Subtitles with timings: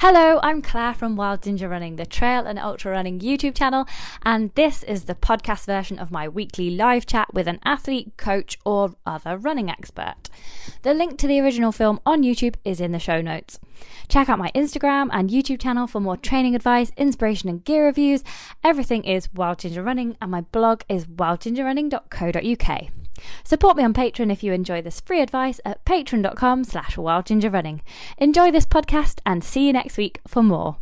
[0.00, 3.84] Hello, I'm Claire from Wild Ginger Running, the trail and ultra running YouTube channel,
[4.22, 8.56] and this is the podcast version of my weekly live chat with an athlete, coach,
[8.64, 10.30] or other running expert.
[10.82, 13.58] The link to the original film on YouTube is in the show notes.
[14.08, 18.22] Check out my Instagram and YouTube channel for more training advice, inspiration, and gear reviews.
[18.62, 22.97] Everything is Wild Ginger Running, and my blog is wildgingerrunning.co.uk.
[23.44, 27.80] Support me on Patreon if you enjoy this free advice at patreon.com slash wildgingerrunning.
[28.18, 30.76] Enjoy this podcast and see you next week for more.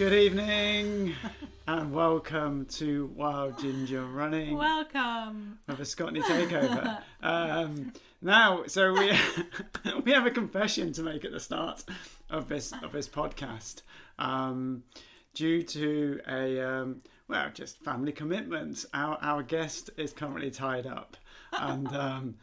[0.00, 1.14] Good evening
[1.66, 5.58] and welcome to Wild Ginger Running Welcome.
[5.66, 7.02] with a Scotney takeover.
[7.22, 7.92] um,
[8.22, 9.12] now, so we
[10.04, 11.84] we have a confession to make at the start
[12.30, 13.82] of this of this podcast.
[14.18, 14.84] Um,
[15.34, 21.16] due to a um, well, just family commitments, our our guest is currently tied up,
[21.52, 22.34] and um,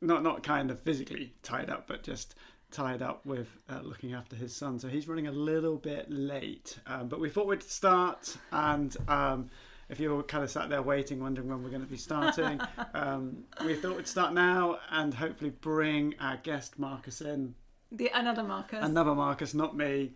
[0.00, 2.34] not not kind of physically tied up, but just
[2.70, 4.78] tied up with uh, looking after his son.
[4.78, 6.78] So he's running a little bit late.
[6.86, 9.50] Um, but we thought we'd start, and um,
[9.88, 12.60] if you were kind of sat there waiting, wondering when we're going to be starting,
[12.94, 17.54] um, we thought we'd start now and hopefully bring our guest Marcus in.
[17.92, 18.78] The another Marcus.
[18.82, 20.12] Another Marcus, not me.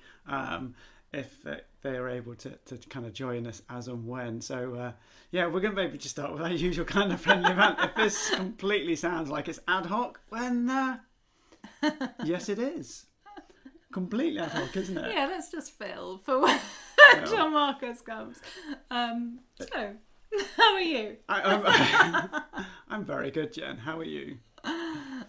[1.18, 4.40] If they- are able to, to kind of join us as and when.
[4.40, 4.92] So, uh,
[5.30, 7.78] yeah, we're going to maybe just start with our usual kind of friendly event.
[7.78, 10.96] If this completely sounds like it's ad hoc, when, uh,
[12.24, 13.04] yes, it is.
[13.92, 15.12] Completely ad hoc, isn't it?
[15.14, 16.58] yeah, let's just fill for when
[17.26, 18.40] John Marcus comes.
[18.90, 19.92] Um, so,
[20.56, 21.18] how are you?
[21.28, 22.42] I, I'm,
[22.88, 23.76] I'm very good, Jen.
[23.76, 24.38] How are you?
[24.64, 25.26] Are,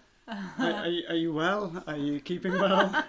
[0.57, 1.83] are, you, are you well?
[1.85, 3.03] Are you keeping well?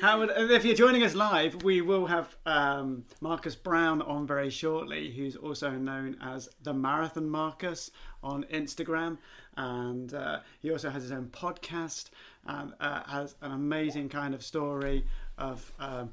[0.00, 4.50] How would, if you're joining us live, we will have um, Marcus Brown on very
[4.50, 7.90] shortly, who's also known as the Marathon Marcus
[8.22, 9.18] on Instagram,
[9.56, 12.10] and uh, he also has his own podcast
[12.46, 15.04] and uh, has an amazing kind of story
[15.38, 16.10] of um,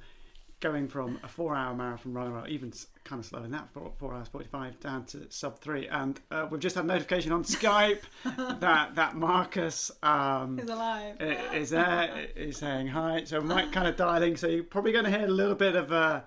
[0.60, 2.74] going from a four-hour marathon runner, or even
[3.04, 5.88] kind of slowing that for four hours forty-five down to sub three.
[5.88, 8.02] And uh, we've just had a notification on Skype
[8.60, 11.22] that that Marcus um, He's alive.
[11.22, 12.28] is there.
[12.36, 13.24] Is saying hi.
[13.26, 14.36] So Mike kind of dialing.
[14.38, 16.26] So you're probably going to hear a little bit of a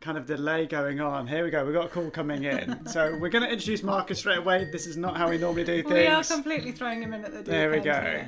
[0.00, 1.26] kind of delay going on.
[1.26, 1.64] Here we go.
[1.64, 2.80] We've got a call coming in.
[2.86, 4.68] So we're going to introduce Marcus straight away.
[4.70, 5.94] This is not how we normally do things.
[5.94, 8.24] We are completely throwing him in at the deep there we go.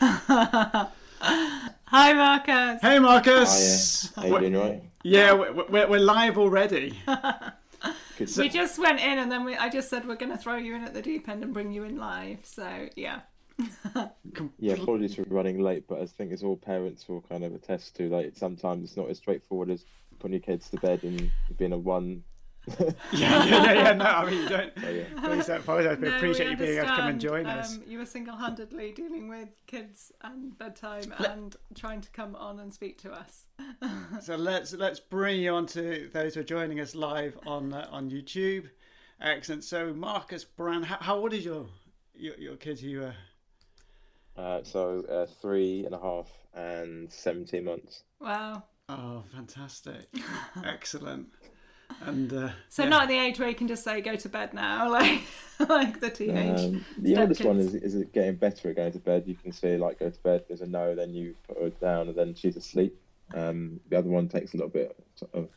[1.94, 2.02] here.
[2.02, 2.82] Hi, Marcus.
[2.82, 4.12] Hey Marcus.
[4.14, 4.28] Hiya.
[4.28, 4.82] How you doing, right?
[5.02, 6.98] Yeah, we're, we're, we're live already.
[8.16, 8.30] Good.
[8.36, 10.74] We just went in and then we, I just said we're going to throw you
[10.74, 12.38] in at the deep end and bring you in live.
[12.44, 13.20] So, yeah.
[14.58, 17.96] yeah, apologies for running late, but I think as all parents will kind of attest
[17.96, 19.84] to, like sometimes it's not as straightforward as
[20.18, 22.22] putting your kids to bed and being a one.
[22.78, 23.92] Yeah, yeah, yeah, yeah.
[23.92, 24.72] No, I mean, you don't.
[24.80, 25.04] So, yeah.
[25.22, 25.98] Please don't apologise.
[25.98, 27.44] We No, appreciate we you being able to come and understand.
[27.44, 27.74] join us.
[27.76, 32.72] Um, you were single-handedly dealing with kids and bedtime and trying to come on and
[32.72, 33.46] speak to us.
[34.20, 37.86] So let's let's bring you on to those who are joining us live on uh,
[37.90, 38.70] on YouTube.
[39.20, 39.62] Excellent.
[39.64, 41.66] So Marcus Brown, how, how old is your
[42.14, 42.82] your, your kids?
[42.82, 43.12] You uh,
[44.40, 48.04] Uh, so uh, three and a half and seventeen months.
[48.20, 48.64] Wow.
[48.88, 50.06] oh, fantastic,
[50.64, 51.28] excellent.
[52.00, 52.88] And uh, So yeah.
[52.88, 55.22] not at the age where you can just say go to bed now, like
[55.68, 56.60] like the teenage.
[56.60, 57.74] Um, the oldest eldest one kids.
[57.74, 59.24] is is getting better at going to bed.
[59.26, 60.44] You can say like go to bed.
[60.48, 62.98] There's a no, then you put her down, and then she's asleep.
[63.32, 64.96] Um, the other one takes a little bit
[65.32, 65.48] of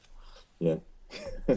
[0.59, 0.75] yeah,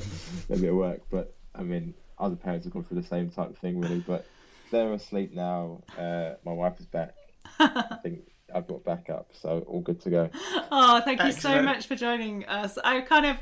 [0.48, 1.02] maybe at work.
[1.10, 4.00] But I mean, other parents have gone through the same type of thing really.
[4.00, 4.26] But
[4.70, 5.82] they're asleep now.
[5.98, 7.14] Uh, my wife is back.
[7.58, 8.22] I think
[8.54, 10.30] I've got backup, so all good to go.
[10.72, 12.78] Oh, thank you so much for joining us.
[12.84, 13.36] I kind of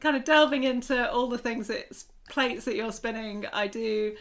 [0.00, 3.46] kind of delving into all the things that plates that you're spinning.
[3.52, 4.16] I do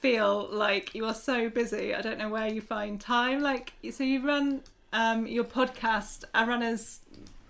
[0.00, 1.94] feel like you are so busy.
[1.94, 3.40] I don't know where you find time.
[3.40, 7.00] Like so you run um, your podcast A Runner's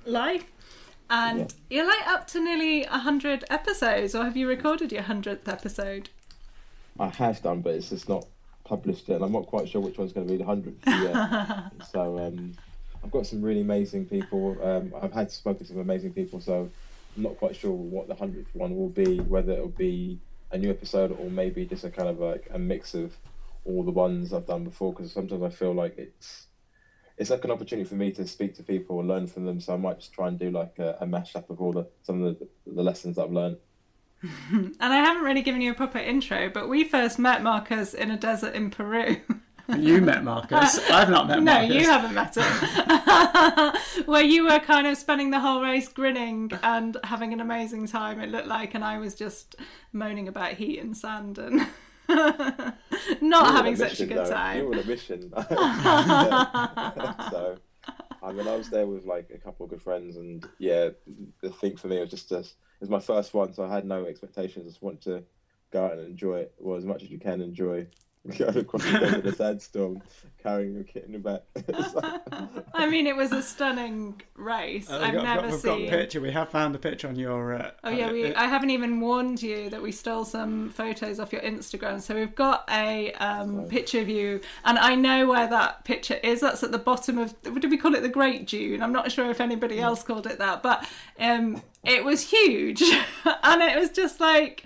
[0.07, 0.51] Life
[1.11, 6.09] and you're like up to nearly 100 episodes or have you recorded your 100th episode?
[6.99, 8.27] I have done, but it's just not
[8.65, 9.17] published yet.
[9.17, 11.73] And I'm not quite sure which one's going to be the hundredth yet.
[11.93, 12.55] so um,
[13.05, 14.57] I've got some really amazing people.
[14.63, 16.71] Um, I've had spoken to some amazing people, so
[17.17, 19.19] I'm not quite sure what the hundredth one will be.
[19.19, 20.19] Whether it'll be
[20.51, 23.15] a new episode or maybe just a kind of like a mix of
[23.67, 24.95] all the ones I've done before.
[24.95, 26.47] Because sometimes I feel like it's
[27.19, 29.61] it's like an opportunity for me to speak to people and learn from them.
[29.61, 32.23] So I might just try and do like a, a mashup of all the some
[32.23, 33.59] of the, the lessons I've learned.
[34.51, 38.11] And I haven't really given you a proper intro, but we first met Marcus in
[38.11, 39.19] a desert in Peru.
[39.79, 40.79] you met Marcus.
[40.91, 41.69] I've not met No, Marcus.
[41.69, 44.05] No, you haven't met him.
[44.07, 48.21] Where you were kind of spending the whole race grinning and having an amazing time,
[48.21, 49.57] it looked like, and I was just
[49.93, 51.67] moaning about heat and sand and
[52.09, 52.77] Not
[53.21, 54.53] You were having on such a mission, good though.
[54.53, 55.33] You were on a mission.
[57.31, 57.57] so,
[58.23, 60.91] I mean, I was there with like a couple of good friends, and yeah,
[61.41, 63.87] the thing for me was just to, it was my first one, so I had
[63.87, 64.67] no expectations.
[64.67, 65.25] I just wanted to
[65.71, 67.87] go out and enjoy it, well, as much as you can enjoy.
[68.39, 70.01] Going across the desert in a sandstorm,
[70.43, 71.43] carrying your kit in the back.
[71.95, 74.89] Like- I mean, it was a stunning race.
[74.91, 75.91] Uh, I've we've got, never we've got a seen.
[75.91, 76.21] picture.
[76.23, 77.55] We have found a picture on your.
[77.55, 81.21] Uh, Oh yeah, we, uh, I haven't even warned you that we stole some photos
[81.21, 82.01] off your Instagram.
[82.01, 86.41] So we've got a um, picture of you, and I know where that picture is.
[86.41, 87.35] That's at the bottom of.
[87.43, 88.83] Did we call it the Great Dune?
[88.83, 90.89] I'm not sure if anybody else called it that, but
[91.21, 92.83] um, it was huge,
[93.43, 94.65] and it was just like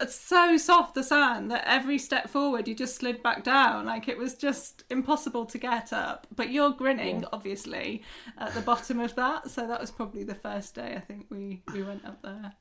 [0.00, 4.08] it's so soft the sand that every step forward you just slid back down like
[4.08, 7.28] it was just impossible to get up but you're grinning Yeah.
[7.32, 8.02] obviously
[8.38, 11.62] at the bottom of that so that was probably the first day i think we
[11.72, 12.52] we went up there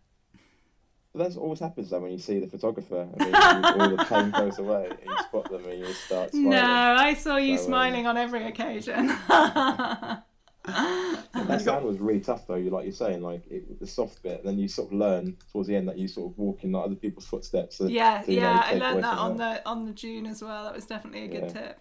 [1.16, 3.08] that's always happens though when you see the photographer.
[3.20, 3.36] I mean,
[3.82, 6.50] all the pain goes away, and you spot them, and you start smiling.
[6.50, 9.10] no i saw you So, um, smiling on every occasion
[10.66, 12.56] that sound was really tough though.
[12.56, 15.68] You like you're saying, like it, the soft bit, then you sort of learn towards
[15.68, 17.82] the end that you sort of walk in like other people's footsteps.
[17.82, 20.74] Yeah you know, yeah i learned that on the on the dune as well that
[20.74, 21.62] was definitely a good Yeah.
[21.62, 21.80] tip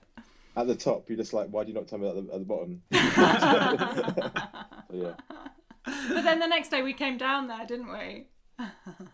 [0.56, 2.38] At the top, you're just like, why do you not tell me at the, at
[2.40, 2.82] the bottom?
[4.90, 5.14] So, yeah,
[5.84, 8.26] but then the next day we came down there didn't we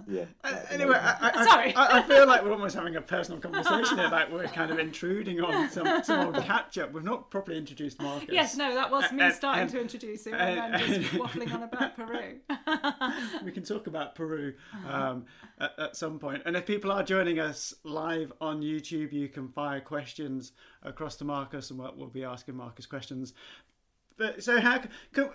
[0.07, 0.25] yeah.
[0.45, 1.75] Uh, anyway, I, I, Sorry.
[1.75, 4.09] I, I feel like we're almost having a personal conversation here.
[4.09, 6.93] Like we're kind of intruding on some, some old catch up.
[6.93, 8.29] We've not properly introduced Marcus.
[8.33, 11.13] yes no that was me And- starting and- to introduce him and- and, then just
[11.13, 12.37] and- waffling on about peru
[13.45, 14.55] we can talk about Peru
[14.89, 15.25] um,
[15.61, 16.43] at, at some point.
[16.47, 20.53] And if people are joining us live on YouTube, you can fire questions
[20.83, 23.35] across to Marcus, and we'll, we'll be asking Marcus questions.
[24.17, 25.31] But so how c- could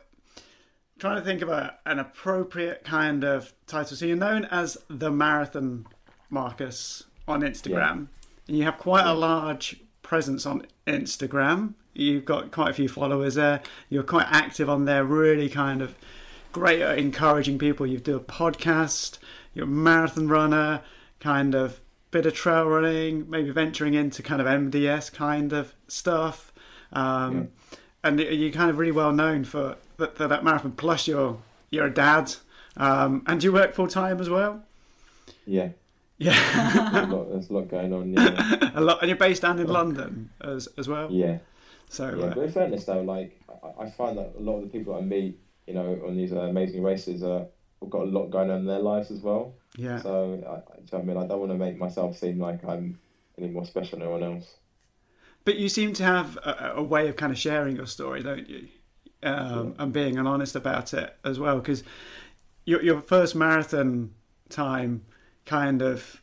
[1.00, 3.96] trying to think of a, an appropriate kind of title.
[3.98, 5.86] So you're known as the Marathon
[6.30, 8.08] Marcus on Instagram,
[8.48, 11.74] and you have quite a large presence on Instagram.
[11.94, 13.62] You've got quite a few followers there.
[13.90, 15.96] You're quite active on there, really kind of
[16.52, 17.86] great at encouraging people.
[17.86, 19.18] You do a podcast,
[19.54, 20.82] you're a marathon runner,
[21.20, 21.80] kind of
[22.12, 26.52] bit of trail running, maybe venturing into kind of MDS kind of stuff.
[26.92, 27.50] Um,
[28.04, 30.72] And you're kind of really well known for that, for that marathon.
[30.74, 31.38] Plus, you're
[31.70, 32.34] you're a dad,
[32.78, 34.64] um, and you work full time as well.
[35.46, 35.70] Yeah,
[36.18, 38.14] Yeah, there's a lot, there's a lot going on.
[38.14, 41.10] Yeah, a lot, and you're based down in London as as well.
[41.12, 41.40] yeah.
[41.90, 44.64] So Yeah, uh, but in fairness though, like I, I find that a lot of
[44.64, 47.46] the people I meet, you know, on these uh, amazing races, uh,
[47.82, 49.54] have got a lot going on in their lives as well.
[49.78, 53.00] yeah, So, I, I mean, I don't want to make myself seem like I'm
[53.38, 54.56] any more special than anyone else.
[55.46, 58.50] But you seem to have a, a way of kind of sharing your story, don't
[58.50, 58.70] you?
[59.24, 61.60] Um, and being honest about it as well.
[61.60, 61.84] Because
[62.66, 64.14] your, your first marathon
[64.50, 65.06] time
[65.46, 66.22] kind of,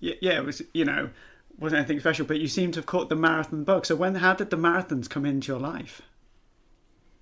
[0.00, 1.10] yeah, yeah, it was, you know,
[1.58, 3.84] wasn't anything special, but you seem to have caught the marathon bug.
[3.86, 6.02] So when, how did the marathons come into your life?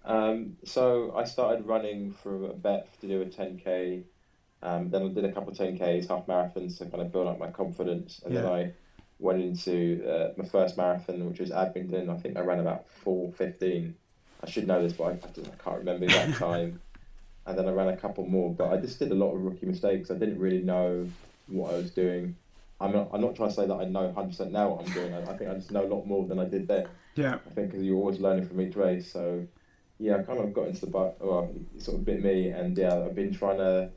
[0.05, 4.05] Um, so I started running from a bet to do a 10k.
[4.62, 7.38] Um, then I did a couple of 10ks, half marathons to kind of build up
[7.38, 8.73] my confidence, and then I
[9.19, 12.08] went into uh, my first marathon, which was Abingdon.
[12.08, 13.94] I think I ran about 4:15.
[14.47, 16.81] I should know this, but I, I don't- I can't remember that time.
[17.47, 19.67] And then I ran a couple more, but I just did a lot of rookie
[19.67, 20.11] mistakes.
[20.11, 21.07] I didn't really know
[21.47, 22.35] what I was doing.
[22.81, 25.15] I'm not, I'm not trying to say that I know 100% now what I'm doing.
[25.15, 26.87] I, I think I just know a lot more than I did then.
[27.15, 29.11] Yeah, I think because you're always learning from each race.
[29.12, 29.47] So
[29.99, 31.17] yeah, I kind of got into the butt.
[31.21, 33.91] Well, it sort of bit me, and yeah, I've been trying to.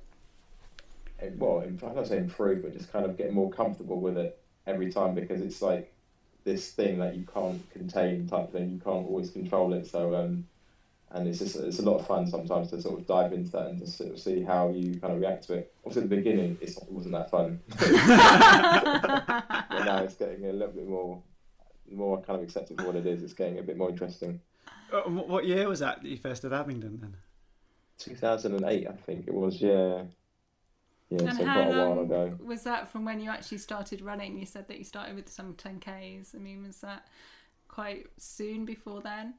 [1.20, 4.40] eh, Well, I'm not say improve, but just kind of get more comfortable with it
[4.68, 5.92] every time because it's like
[6.44, 8.72] this thing that you can't contain type thing.
[8.72, 9.88] You can't always control it.
[9.88, 10.46] So um,
[11.12, 13.68] and it's just it's a lot of fun sometimes to sort of dive into that
[13.68, 15.74] and just sort of see how you kind of react to it.
[15.84, 17.60] Also, at the beginning, it's, it wasn't that fun.
[17.80, 17.90] but
[19.86, 21.22] now it's getting a little bit more
[21.92, 23.24] more kind of accepted for what it is.
[23.24, 24.40] It's getting a bit more interesting.
[24.94, 27.16] Uh, what what year was that that you first did Abingdon then?
[27.98, 29.62] 2008, I think it was.
[29.62, 30.04] Yeah,
[31.10, 32.38] yeah, And so how quite a while long ago.
[32.40, 34.38] was that from when you actually started running?
[34.38, 36.36] You said that you started with some 10Ks.
[36.36, 37.08] I mean, was that
[37.68, 39.34] quite soon before then?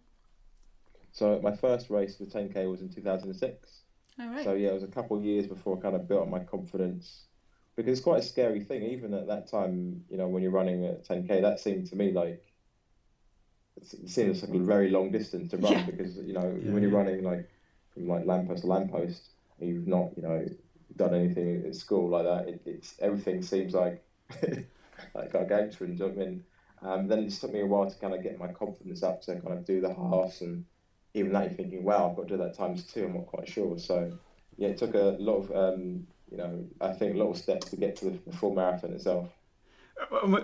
[1.13, 3.83] So my first race, the 10k, was in 2006.
[4.19, 4.45] Oh, right.
[4.45, 6.41] So yeah, it was a couple of years before I kind of built up my
[6.41, 7.27] confidence.
[7.77, 10.85] Because it's quite a scary thing, even at that time, you know, when you're running
[10.85, 12.43] at 10k, that seemed to me like
[13.77, 15.87] it seems like a very long distance to run Yeah.
[15.87, 16.97] because you know Yeah, when you're yeah.
[16.99, 17.49] running like
[17.95, 20.47] from like lamppost to lamppost, and you've not you know
[21.01, 22.49] done anything at school like that.
[22.49, 24.03] It, it's everything seems like
[25.15, 25.33] like.
[25.33, 25.39] Do
[25.81, 26.45] you know what I mean?
[26.83, 29.23] Um, then it just took me a while to kind of get my confidence up
[29.23, 30.65] to kind of do the halves and
[31.13, 33.05] even that you're thinking, wow, I've got to do that times two.
[33.05, 33.79] I'm not quite sure.
[33.79, 34.13] So
[34.57, 37.97] yeah, it took a lot of um, you know I think little steps to get
[37.97, 39.29] to the, the full marathon itself.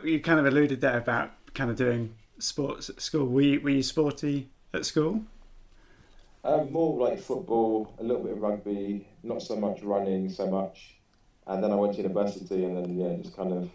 [0.04, 3.26] You kind of alluded there about kind of doing sports at school.
[3.26, 5.22] Were you, were you sporty at school?
[6.46, 10.94] Um, more like football, a little bit of rugby, not so much running, so much.
[11.48, 13.70] And then I went to university, and then yeah, just kind of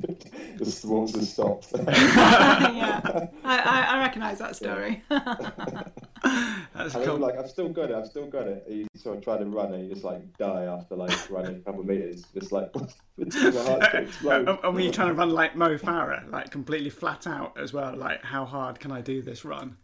[0.58, 1.68] the sports has stopped.
[1.86, 3.00] yeah,
[3.44, 5.04] I, I, I recognise that story.
[5.08, 7.18] That's I mean, cool.
[7.18, 7.96] like I've still got it.
[7.96, 8.64] I've still got it.
[8.68, 11.60] You sort of try to run and you just like die after like running a
[11.60, 12.24] couple of meters.
[12.34, 12.88] Just like my
[13.20, 14.48] heart's gonna explode.
[14.48, 17.72] and, and were you trying to run like Mo Farah, like completely flat out as
[17.72, 17.94] well?
[17.96, 19.76] Like, how hard can I do this run?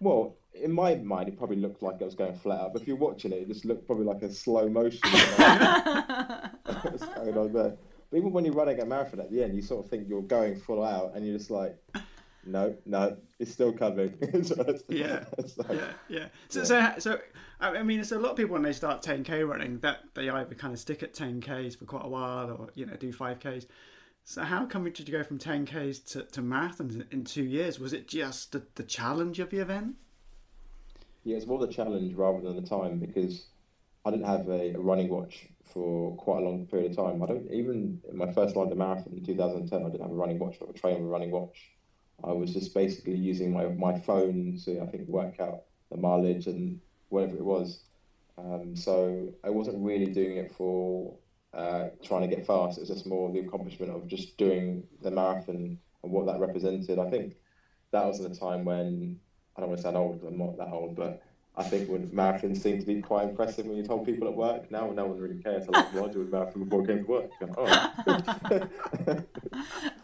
[0.00, 2.72] Well, in my mind, it probably looked like I was going flat out.
[2.72, 5.00] But if you're watching it, it just looked probably like a slow motion.
[6.82, 7.76] What's going on there?
[8.10, 10.22] But even when you're running a marathon at the end, you sort of think you're
[10.22, 11.76] going full out, and you're just like,
[12.46, 14.14] no, no, it's still coming.
[14.44, 15.24] So it's- Yeah.
[15.38, 16.26] it's like- Yeah, yeah.
[16.48, 17.18] So, so, so,
[17.60, 20.28] I I mean, so a lot of people when they start 10k running, that they
[20.28, 23.66] either kind of stick at 10ks for quite a while, or you know, do 5ks.
[24.26, 27.78] So, how come did you go from 10ks to, to marathons in- in two years?
[27.80, 29.96] Was it just the, the challenge of the event?
[31.24, 33.50] Yeah, it's more the challenge rather than the time because
[34.04, 37.22] I didn't have a, a running watch for quite a long period of time.
[37.22, 40.38] I don't even in my first London marathon in 2010, I didn't have a running
[40.38, 41.70] watch or a train with a running watch.
[42.22, 46.46] I was just basically using my, my phone to I think work out the mileage
[46.46, 47.84] and whatever it was.
[48.36, 51.18] Um, so I wasn't really doing it for
[51.54, 52.78] uh, trying to get fast.
[52.78, 56.98] It was just more the accomplishment of just doing the marathon and what that represented.
[56.98, 57.36] I think
[57.92, 59.20] that was the time when
[59.56, 61.22] I don't want to sound old, I'm not that old, but
[61.56, 64.68] I think when marathons seemed to be quite impressive when you told people at work.
[64.72, 65.64] Now no one really cares.
[65.68, 67.30] I like, well, I do a marathon before I came to work.
[67.40, 67.54] Oh.
[67.56, 67.92] All right.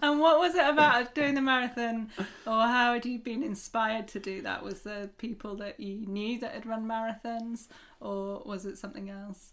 [0.03, 2.11] and what was it about doing the marathon,
[2.47, 4.63] or how had you been inspired to do that?
[4.63, 7.67] Was there people that you knew that had run marathons,
[7.99, 9.53] or was it something else?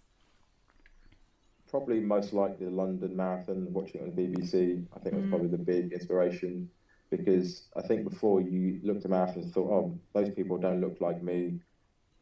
[1.69, 4.85] probably most likely the London Marathon, watching it on the BBC.
[4.95, 5.29] I think was mm.
[5.29, 6.69] probably the big inspiration
[7.09, 10.97] because I think before you looked at marathons and thought, oh, those people don't look
[10.99, 11.59] like me.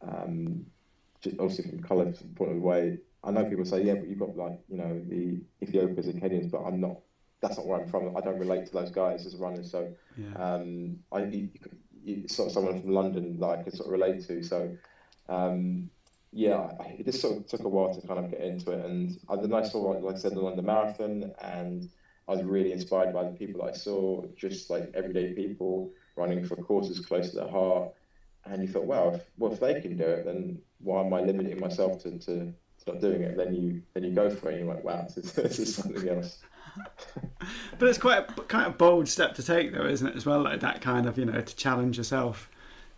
[0.06, 0.66] Um,
[1.20, 2.98] just obviously from colour point of way.
[3.24, 6.50] I know people say, yeah, but you've got like you know the Ethiopians and Kenyans,
[6.50, 6.98] but I'm not.
[7.40, 8.16] That's not where I'm from.
[8.16, 9.70] I don't relate to those guys as runners.
[9.70, 10.54] So Yeah.
[10.54, 11.48] um, I you,
[12.02, 14.42] you, sort of someone from London that I could sort of relate to.
[14.42, 14.76] So
[15.28, 15.90] um,
[16.32, 18.84] yeah, it just sort of took a while to kind of get into it.
[18.84, 21.88] And I, then I saw, like, like I said, the London Marathon, and
[22.28, 26.56] I was really inspired by the people I saw, just like everyday people running for
[26.56, 27.92] causes close to their heart.
[28.44, 31.20] And you thought, wow, if, well, if they can do it, then why am I
[31.20, 33.36] limiting myself to, to stop doing it?
[33.36, 35.74] Then you then you go for it, and you're like, wow, this is, this is
[35.74, 36.38] something else.
[37.78, 40.16] But it's quite a kind of bold step to take, though, isn't it?
[40.16, 42.50] As well, like that kind of you know to challenge yourself,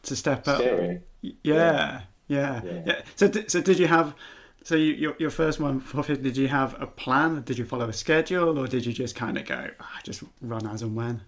[0.02, 0.58] to step up.
[0.60, 1.00] Scary.
[1.22, 2.82] Yeah, yeah, yeah.
[2.86, 3.02] Yeah.
[3.14, 4.14] So, so did you have?
[4.68, 7.40] So you, your your first one, did you have a plan?
[7.40, 10.66] Did you follow a schedule, or did you just kind of go, ah, just run
[10.66, 11.22] as and when?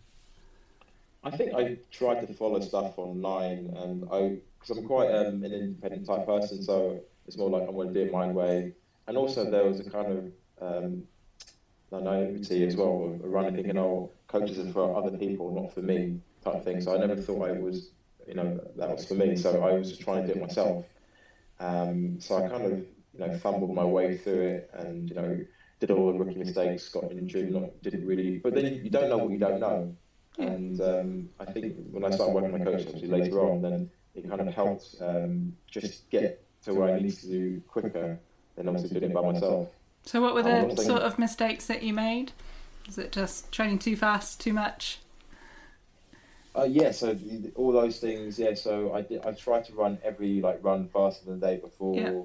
[1.24, 5.54] I think I tried to follow stuff online, and I because I'm quite um, an
[5.54, 8.74] independent type person, so it's more like I'm going to do it my way.
[9.06, 11.04] And also there was a kind of um,
[11.90, 16.62] naivety as well, running thinking, oh, coaches are for other people, not for me, type
[16.62, 16.82] thing.
[16.82, 17.88] So I never thought I was,
[18.28, 19.34] you know, that was for me.
[19.34, 20.84] So I was just trying to do it myself.
[21.58, 25.40] Um, so I kind of, you know, fumbled my way through it, and you know,
[25.80, 28.38] did all the rookie mistakes, got injured, not didn't really.
[28.38, 29.96] But then you don't know what you don't know.
[30.38, 33.90] And um, I think when I started working with my coach, obviously later on, then
[34.14, 38.18] it kind of helped um, just get to where I needed to do quicker
[38.56, 39.68] than obviously doing it by myself.
[40.04, 42.32] So, what were the was sort of mistakes that you made?
[42.86, 45.00] Was it just training too fast, too much?
[46.56, 47.16] Uh, yeah, so
[47.54, 48.38] all those things.
[48.38, 49.24] Yeah, so I did.
[49.24, 51.96] I tried to run every like run faster than the day before.
[51.96, 52.22] Yeah.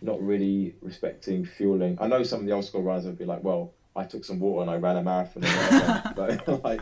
[0.00, 1.96] Not really respecting fueling.
[2.00, 4.40] I know some of the old school runners would be like, "Well, I took some
[4.40, 5.42] water and I ran a marathon."
[6.16, 6.80] But like,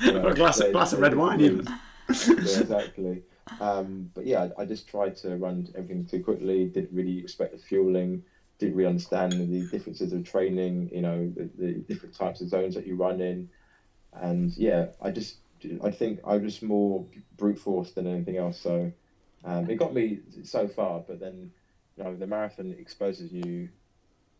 [0.00, 1.66] you know, Or a glass, they- glass of red wine, even.
[2.08, 3.22] yeah, exactly.
[3.60, 6.66] Um, but yeah, I, I just tried to run everything too quickly.
[6.66, 8.22] Didn't really respect the fueling.
[8.58, 10.90] Didn't really understand the differences of training.
[10.92, 13.48] You know, the, the different types of zones that you run in.
[14.12, 15.36] And yeah, I just
[15.82, 17.04] I think I was more
[17.36, 18.58] brute force than anything else.
[18.58, 18.90] So
[19.44, 21.52] um, it got me so far, but then
[21.96, 23.68] you know the marathon exposes you.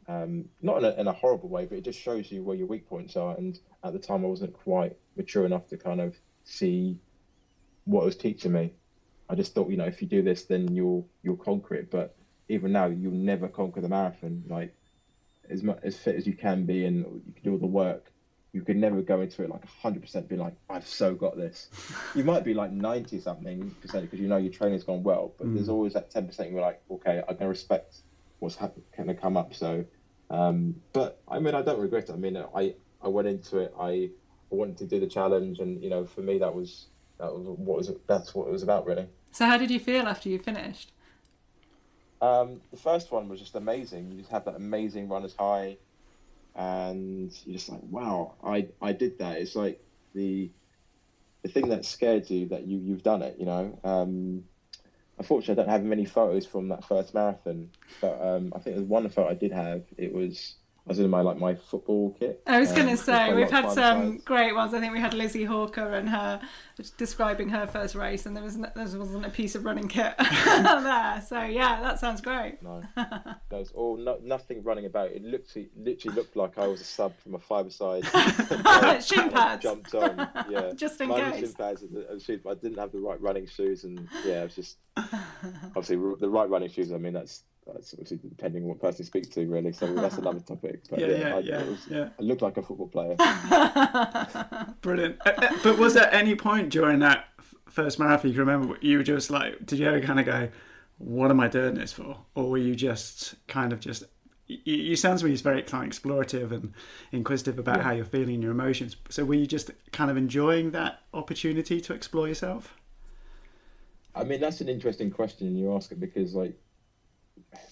[0.09, 2.69] Um, not in a, in a horrible way, but it just shows you where your
[2.69, 3.37] weak points are.
[3.37, 7.01] And at the time, I wasn't quite mature enough to kind of see
[7.85, 8.73] what it was teaching me.
[9.29, 11.91] I just thought, you know, if you do this, then you'll you'll conquer it.
[11.91, 12.17] But
[12.49, 14.45] even now, you'll never conquer the marathon.
[14.49, 14.77] Like
[15.51, 18.13] as much as fit as you can be, and you can do all the work,
[18.57, 20.29] you can never go into it like hundred percent.
[20.29, 21.69] Be like, I've so got this.
[22.15, 25.55] you might be like ninety something percent because you know your training's gone well, but
[25.55, 26.51] there's always that ten percent.
[26.51, 27.99] You're like, okay, I can respect
[28.39, 29.55] what's going to come up.
[29.55, 29.85] So
[30.31, 32.13] Um, but I mean, I don't regret it.
[32.13, 33.75] I mean, I I went into it.
[33.79, 34.11] I
[34.49, 36.87] wanted to do the challenge, and you know, for me, that was
[37.19, 39.07] that was what was that's what it was about, really.
[39.33, 40.93] So how did you feel after you finished?
[42.23, 44.11] Um, the first one was just amazing.
[44.11, 45.77] You just have that amazing runner's high,
[46.57, 49.39] and you're just like, wow, I I did that.
[49.39, 49.81] It's like
[50.15, 50.51] the
[51.43, 53.37] the thing that scared you that you you've done it.
[53.39, 53.79] You know.
[53.85, 54.45] Um,
[55.19, 57.71] unfortunately, I don't have many photos from that first marathon,
[58.01, 59.85] but um, I think there's one photo I did have.
[59.99, 60.55] It was
[60.87, 62.41] I was in my like my football kit.
[62.47, 64.73] I was going to Um, say we've had some great ones.
[64.73, 66.41] I think we had Lizzie Hawker and her
[66.97, 70.15] describing her first race, and there was no, there wasn't a piece of running kit
[70.19, 71.23] there.
[71.27, 72.63] So yeah, that sounds great.
[72.63, 75.11] No, there was all no, nothing running about.
[75.11, 78.05] It looked it literally looked like I was a sub from a five-a-side.
[79.03, 79.63] Shin pads.
[79.65, 80.73] Jumped on, yeah.
[80.77, 81.41] Just in Mine case.
[81.41, 84.55] shin pads and shoes, I didn't have the right running shoes, and yeah, it was
[84.55, 86.93] just obviously the right running shoes.
[86.93, 89.73] I mean, that's that's obviously depending on what person you speak to, really.
[89.73, 90.83] So that's another topic.
[90.89, 92.09] But Yeah, yeah, I, yeah, it was- yeah.
[92.19, 93.17] I looked like a football player.
[94.83, 95.17] Brilliant.
[95.27, 97.27] Uh, uh, but was there any point during that
[97.69, 100.49] first marathon you can remember you were just like, did you ever kind of go,
[100.99, 102.17] what am I doing this for?
[102.35, 104.05] Or were you just kind of just,
[104.47, 106.73] you, you sound to me it's very kind of explorative and
[107.13, 107.83] inquisitive about Yeah.
[107.83, 108.97] how you're feeling your emotions.
[109.11, 112.77] So were you just kind of enjoying that opportunity to explore yourself?
[114.15, 116.55] I mean, that's an interesting question you ask it because, like,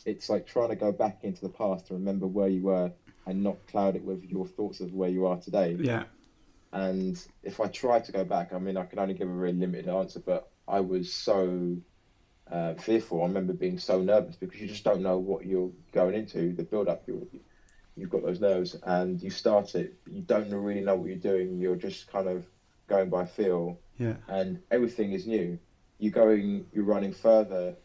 [0.04, 2.92] it's like trying to go back into the past to remember where you were
[3.26, 5.76] and not cloud it with your thoughts of where you are today.
[5.80, 6.04] Yeah.
[6.72, 9.52] And if I try to go back, I mean, I can only give a very
[9.52, 11.76] limited answer, but I was so
[12.50, 13.22] uh, fearful.
[13.22, 16.52] I remember being so nervous because you just don't know what you're going into.
[16.52, 17.28] The build up, you
[17.96, 19.94] you've got those nerves, and you start it.
[20.10, 21.58] You don't really know what you're doing.
[21.60, 22.44] You're just kind of
[22.88, 24.16] going by feel, Yeah.
[24.28, 25.58] and everything is new.
[25.98, 27.76] You're going, you're running further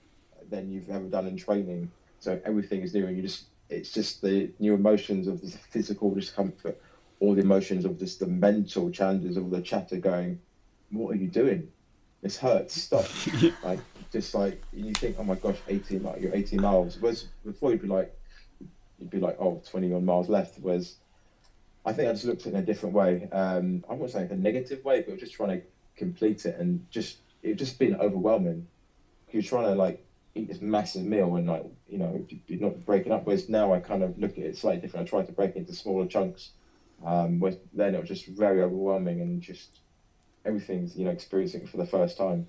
[0.50, 4.22] than you've ever done in training, so everything is new, and you just, it's just
[4.22, 6.82] the new emotions of the physical discomfort,
[7.20, 10.40] all the emotions of just the mental challenges of the chatter going,
[10.92, 11.70] what are you doing?
[12.22, 12.82] This hurts.
[12.82, 13.06] Stop.
[13.64, 13.80] like
[14.12, 16.98] just like you think, oh my gosh, 18, like you're 18 miles.
[17.00, 18.14] Whereas before you'd be like,
[19.00, 20.58] you'd be like, oh, 21 miles left.
[20.60, 20.96] Whereas
[21.86, 23.30] I think I just looked at it in a different way.
[23.32, 27.18] Um, I wouldn't say a negative way, but just trying to complete it and just
[27.42, 28.68] it just been overwhelming.
[29.32, 30.04] You're trying to like
[30.40, 33.26] eat this massive meal and like you know you're not breaking up.
[33.26, 35.08] Whereas now I kind of look at it slightly different.
[35.08, 36.52] I try to break it into smaller chunks.
[37.06, 39.80] Um, whereas then it was just very overwhelming and just
[40.46, 42.48] everything's you know experiencing for the first time.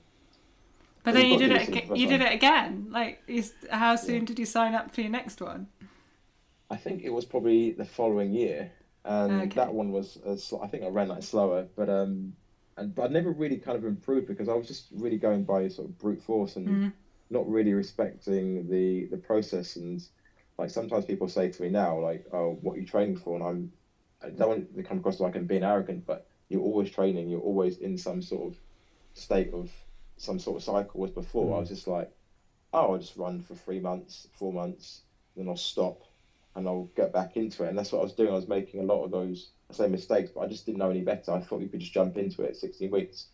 [1.02, 1.66] But then you did it.
[1.66, 2.88] do You in did it again.
[2.90, 3.22] Like,
[3.70, 5.68] how soon did you sign up for your next one?
[6.70, 8.70] I think it was probably the following year,
[9.04, 9.54] and Okay.
[9.56, 10.18] that one was
[10.62, 12.34] I think I ran that slower, but um,
[12.76, 15.68] and but I never really kind of improved because I was just really going by
[15.68, 16.92] sort of brute force and Mhm.
[17.30, 19.76] Not really respecting the the process.
[19.76, 20.02] And
[20.58, 23.44] like sometimes people say to me now, like, "Oh, what are you training for?" And
[23.44, 23.72] I'm
[24.22, 27.28] I don't want to come across like I'm being arrogant, but you're always training.
[27.28, 28.60] You're always in some sort of
[29.14, 29.70] state of
[30.16, 31.04] some sort of cycle.
[31.04, 31.74] As before, I was mm.
[31.74, 32.12] just like,
[32.72, 35.02] "Oh, I'll just run for three months, four months,
[35.36, 36.02] then I'll stop."
[36.56, 37.68] and I'll get back into it.
[37.68, 38.30] And that's what I was doing.
[38.30, 41.02] I was making a lot of those, same mistakes, but I just didn't know any
[41.02, 41.32] better.
[41.32, 43.26] I thought you could just jump into it 16 weeks.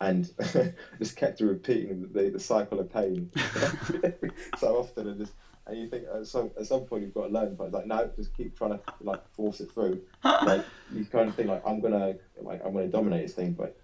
[0.00, 0.30] And
[0.98, 3.30] just kept repeating the, the cycle of pain
[4.58, 5.08] so often.
[5.08, 5.32] And just,
[5.66, 7.86] and you think at some, at some point you've got to learn, but it's like,
[7.86, 10.00] no, just keep trying to like force it through.
[10.24, 13.76] Like you kind of think like, I'm to, like, I'm to dominate this thing, but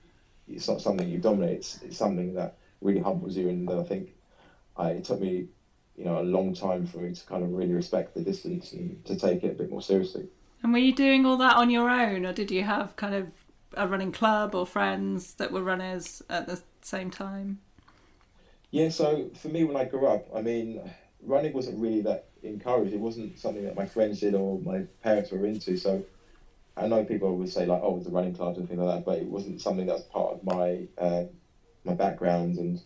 [0.48, 1.59] it's not something you dominate.
[1.59, 3.50] It's, it's something that really humbles you.
[3.50, 4.14] And I think
[4.76, 5.48] I, it took me
[5.96, 9.05] you know, a long time for me to kind of really respect the distance and
[9.07, 10.29] to take it a bit more seriously.
[10.62, 13.29] And were you doing all that on your own, or did you have kind of
[13.74, 17.61] a running club or friends that were runners at the same time?
[18.70, 20.81] Yeah, so for me, when I grew up, I mean,
[21.22, 22.92] running wasn't really that encouraged.
[22.92, 25.76] It wasn't something that my friends did or my parents were into.
[25.76, 26.05] So
[26.76, 29.05] I know people would say like, "Oh, it's a running club" and things like that,
[29.05, 31.24] but it wasn't something that was part of my uh,
[31.85, 32.81] my background and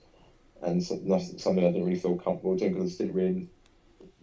[0.62, 3.48] and something I didn't really feel comfortable doing because it didn't really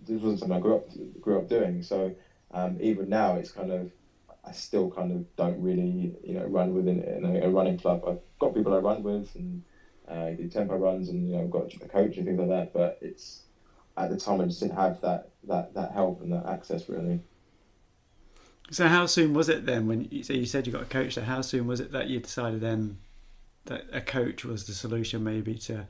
[0.08, 0.88] this wasn't something I grew up
[1.22, 1.84] grew up doing.
[1.84, 2.16] So
[2.52, 3.92] um, even now, it's kind of
[4.48, 8.04] I still kind of don't really you know run within in a, a running club.
[8.08, 9.64] I've got people I run with and
[10.08, 12.74] uh, do tempo runs and you know got a coach and things like that.
[12.74, 13.42] But it's
[13.98, 17.22] at the time I just didn't have that that that help and that access really.
[18.70, 21.14] So how soon was it then when you, so you said you got a coach?
[21.14, 22.98] So how soon was it that you decided then
[23.66, 25.88] that a coach was the solution, maybe to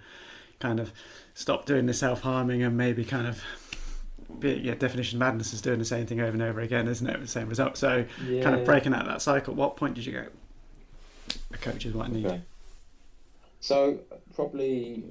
[0.60, 0.92] kind of
[1.34, 3.44] stop doing the self harming and maybe kind of
[4.42, 7.20] yeah, definition of madness is doing the same thing over and over again, isn't it?
[7.20, 7.78] The same result.
[7.78, 9.54] So kind of breaking out that cycle.
[9.54, 10.26] What point did you go?
[11.54, 12.26] A coach is what I need.
[12.26, 12.42] Okay.
[13.60, 14.00] So
[14.36, 15.04] probably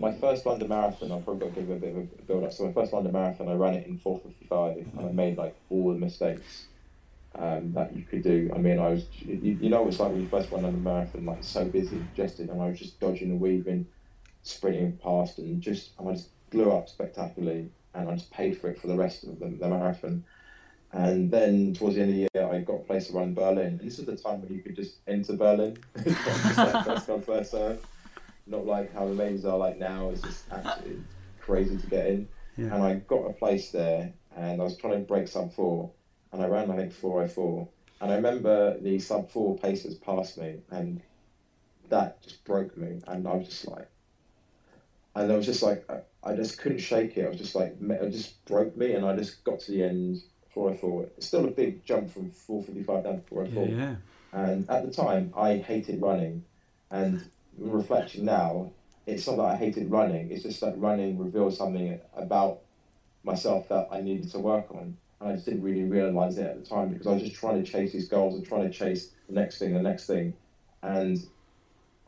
[0.00, 2.52] my first London marathon, I'll probably got to give a bit of a build up.
[2.52, 5.92] So my first London marathon, I ran it in 4:55, and I made like all
[5.92, 6.66] the mistakes
[7.34, 8.50] um, that you could do.
[8.54, 11.26] I mean, I was, you, you know, it's like when you first run London marathon,
[11.26, 13.86] like so busy, congested, and I was just dodging and weaving,
[14.42, 18.68] sprinting past, and just and I just blew up spectacularly, and I just paid for
[18.68, 20.24] it for the rest of the, the marathon.
[20.92, 23.78] And then towards the end of the year, I got a place to run Berlin.
[23.78, 25.76] And this is the time when you could just enter Berlin.
[25.94, 27.78] not just like first come, first serve.
[28.46, 30.10] Not like how the mains are like now.
[30.10, 31.02] It's just absolutely
[31.40, 32.28] crazy to get in.
[32.56, 32.74] Yeah.
[32.74, 35.90] And I got a place there, and I was trying to break sub four,
[36.32, 37.68] and I ran I think 404.
[38.00, 41.00] And I remember the sub four paces passed me, and
[41.88, 43.00] that just broke me.
[43.06, 43.88] And I was just like,
[45.14, 47.26] and I was just like, I, I just couldn't shake it.
[47.26, 50.22] I was just like, it just broke me, and I just got to the end
[50.50, 51.04] 404.
[51.16, 53.66] It's still a big jump from 455 down to 404.
[53.66, 53.96] Yeah, yeah.
[54.32, 56.44] And at the time, I hated running.
[56.90, 57.24] And
[57.58, 58.72] reflection now,
[59.06, 60.30] it's not that I hated running.
[60.30, 62.60] It's just that running revealed something about
[63.24, 64.96] myself that I needed to work on.
[65.20, 67.62] And I just didn't really realize it at the time because I was just trying
[67.62, 70.34] to chase these goals and trying to chase the next thing, the next thing.
[70.82, 71.18] And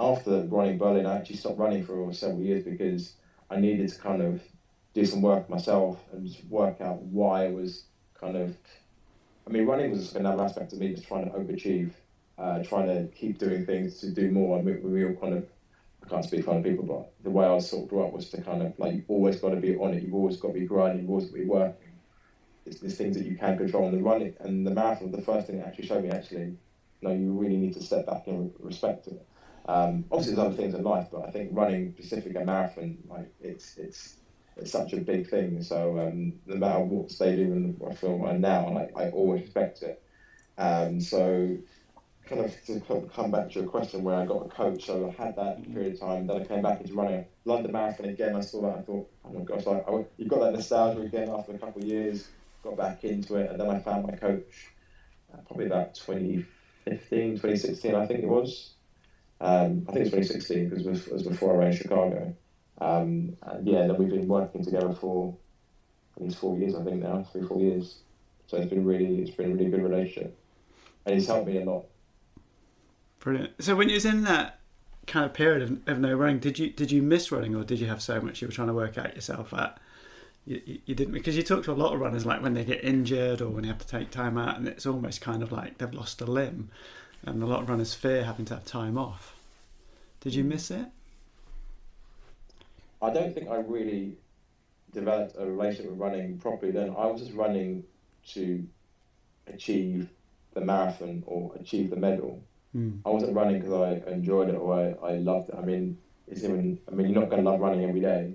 [0.02, 3.14] after running Berlin, I actually stopped running for several years because
[3.50, 4.42] I needed to kind of
[4.94, 7.84] do some work myself and just work out why I was
[8.14, 8.56] kind of.
[9.46, 11.90] I mean, running was just another aspect of me just trying to overachieve,
[12.38, 14.58] uh, trying to keep doing things to do more.
[14.58, 15.46] I mean, we all kind of.
[16.04, 18.12] I can't speak for other people, but the way I was sort of brought up
[18.12, 20.02] was to kind of like you've always got to be on it.
[20.02, 21.02] You've always got to be grinding.
[21.02, 21.92] You've always got to be working.
[22.66, 23.86] It's these things that you can control.
[23.86, 26.56] And the running and the marathon, the first thing it actually showed me actually,
[27.02, 29.24] no, you really need to step back and respect it.
[29.66, 33.32] Um, obviously, there's other things in life, but I think running specific a marathon, like
[33.40, 34.16] it's it's
[34.56, 35.62] it's such a big thing.
[35.62, 39.82] So um, no matter what stage even I feel I'm now, like I always respect
[39.82, 40.02] it.
[40.58, 41.56] Um, so
[42.26, 45.22] kind of to come back to your question where I got a coach, so I
[45.22, 46.26] had that period of time.
[46.26, 48.36] Then I came back into running London Marathon again.
[48.36, 48.76] I saw that.
[48.78, 51.82] and thought, oh my gosh, like, I, you've got that nostalgia again after a couple
[51.82, 52.28] of years.
[52.62, 54.70] Got back into it, and then I found my coach
[55.32, 58.74] uh, probably about 2015, 2016, I think it was.
[59.42, 62.34] Um, I think it's 2016 because it was, before I ran Chicago.
[62.80, 65.36] Um, and yeah, then we've been working together for
[66.16, 67.98] at least four years, I think now, three, four years.
[68.46, 70.38] So it's been really, it's been a really good relationship,
[71.04, 71.86] and he's helped me a lot.
[73.18, 73.52] Brilliant.
[73.60, 74.60] So when you was in that
[75.06, 77.80] kind of period of, of no running, did you did you miss running, or did
[77.80, 79.78] you have so much you were trying to work out yourself at?
[80.44, 82.84] You, you didn't because you talk to a lot of runners like when they get
[82.84, 85.78] injured or when they have to take time out, and it's almost kind of like
[85.78, 86.70] they've lost a limb,
[87.24, 89.36] and a lot of runners fear having to have time off.
[90.20, 90.86] Did you miss it?
[93.00, 94.16] I don't think I really
[94.92, 96.90] developed a relationship with running properly then.
[96.90, 97.84] I was just running
[98.28, 98.64] to
[99.48, 100.08] achieve
[100.54, 102.42] the marathon or achieve the medal.
[102.76, 103.00] Mm.
[103.04, 105.56] I wasn't running because I enjoyed it or I, I loved it.
[105.56, 108.34] I mean, it's even, I mean, you're not going to love running every day.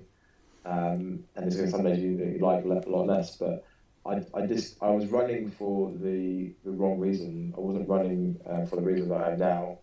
[0.64, 3.64] Um, and there's going to be some days you, you like a lot less, but
[4.06, 7.54] I, I just, I was running for the, the wrong reason.
[7.56, 9.78] I wasn't running uh, for the reason that I am now.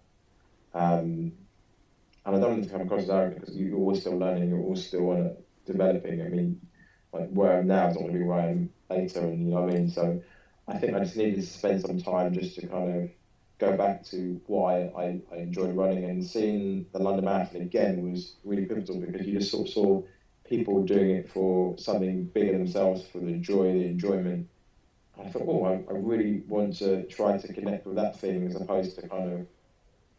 [0.73, 1.33] Um,
[2.25, 4.59] and I don't want to come across as arrogant because you're always still learning, you're
[4.59, 6.21] always still developing.
[6.21, 6.59] I mean,
[7.13, 9.53] like where I'm now is not going to be where I am later, and you
[9.53, 9.89] know what I mean.
[9.89, 10.21] So
[10.67, 13.09] I think I just needed to spend some time just to kind of
[13.59, 18.35] go back to why I, I enjoyed running and seeing the London Marathon again was
[18.43, 20.01] really pivotal because you just sort of saw
[20.47, 24.47] people doing it for something bigger themselves, for the joy, the enjoyment.
[25.19, 28.55] I thought, oh, I, I really want to try to connect with that thing as
[28.55, 29.47] opposed to kind of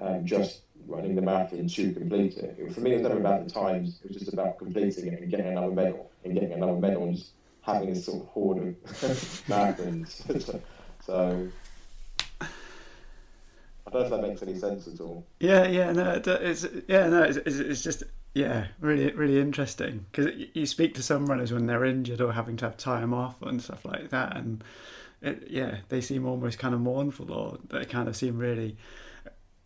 [0.00, 2.72] um, just running the marathon to complete it.
[2.72, 4.00] For me, it was never about the times.
[4.04, 7.16] It was just about completing it and getting another medal and getting another medal and
[7.16, 8.74] just having this sort of horde of
[9.48, 10.60] marathons.
[11.04, 11.48] so
[12.40, 15.26] I don't know if that makes any sense at all.
[15.40, 18.02] Yeah, yeah, no, it's yeah, no, it's, it's just
[18.36, 22.58] yeah, really, really interesting because you speak to some runners when they're injured or having
[22.58, 24.62] to have time off and stuff like that, and
[25.22, 28.76] it, yeah, they seem almost kind of mournful or they kind of seem really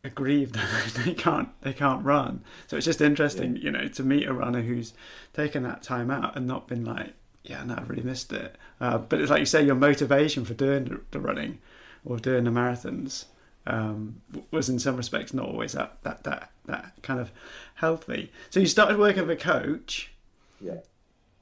[0.04, 2.44] aggrieved that they can't they can't run.
[2.68, 3.62] So it's just interesting, yeah.
[3.64, 4.94] you know, to meet a runner who's
[5.32, 8.54] taken that time out and not been like, yeah, no, I really missed it.
[8.80, 11.58] Uh, but it's like you say, your motivation for doing the, the running
[12.04, 13.24] or doing the marathons
[13.66, 14.20] um,
[14.50, 17.30] was in some respects not always that that that that kind of
[17.74, 18.32] healthy.
[18.50, 20.12] So you started working with a coach.
[20.60, 20.78] Yeah.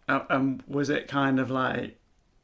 [0.08, 1.98] And um, was it kind of like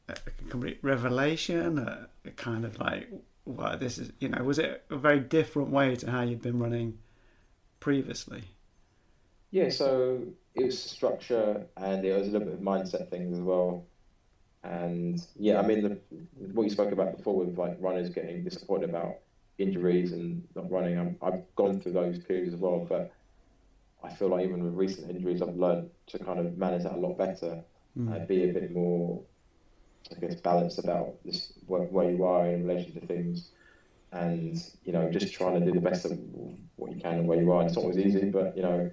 [0.08, 0.16] a
[0.48, 1.78] complete revelation?
[1.78, 3.08] A, a kind of like,
[3.44, 6.58] well, this is you know, was it a very different way to how you'd been
[6.58, 6.98] running
[7.80, 8.44] previously?
[9.50, 9.70] Yeah.
[9.70, 10.22] So
[10.54, 13.84] it was structure and it was a little bit of mindset things as well.
[14.62, 15.98] And yeah, I mean, the,
[16.52, 19.16] what you spoke about before with like runners getting disappointed about
[19.58, 20.98] injuries and not running.
[20.98, 23.08] i have gone through those periods as well, but
[24.02, 26.98] I feel like even with recent injuries, I've learned to kind of manage that a
[26.98, 27.62] lot better
[27.96, 28.12] Mm.
[28.12, 29.22] and be a bit more,
[30.12, 33.46] I guess, balanced about this where, where you are in relation to things,
[34.12, 36.12] and you know, just trying to do the best of
[36.76, 37.62] what you can and where you are.
[37.62, 38.86] It's not always easy, but you know,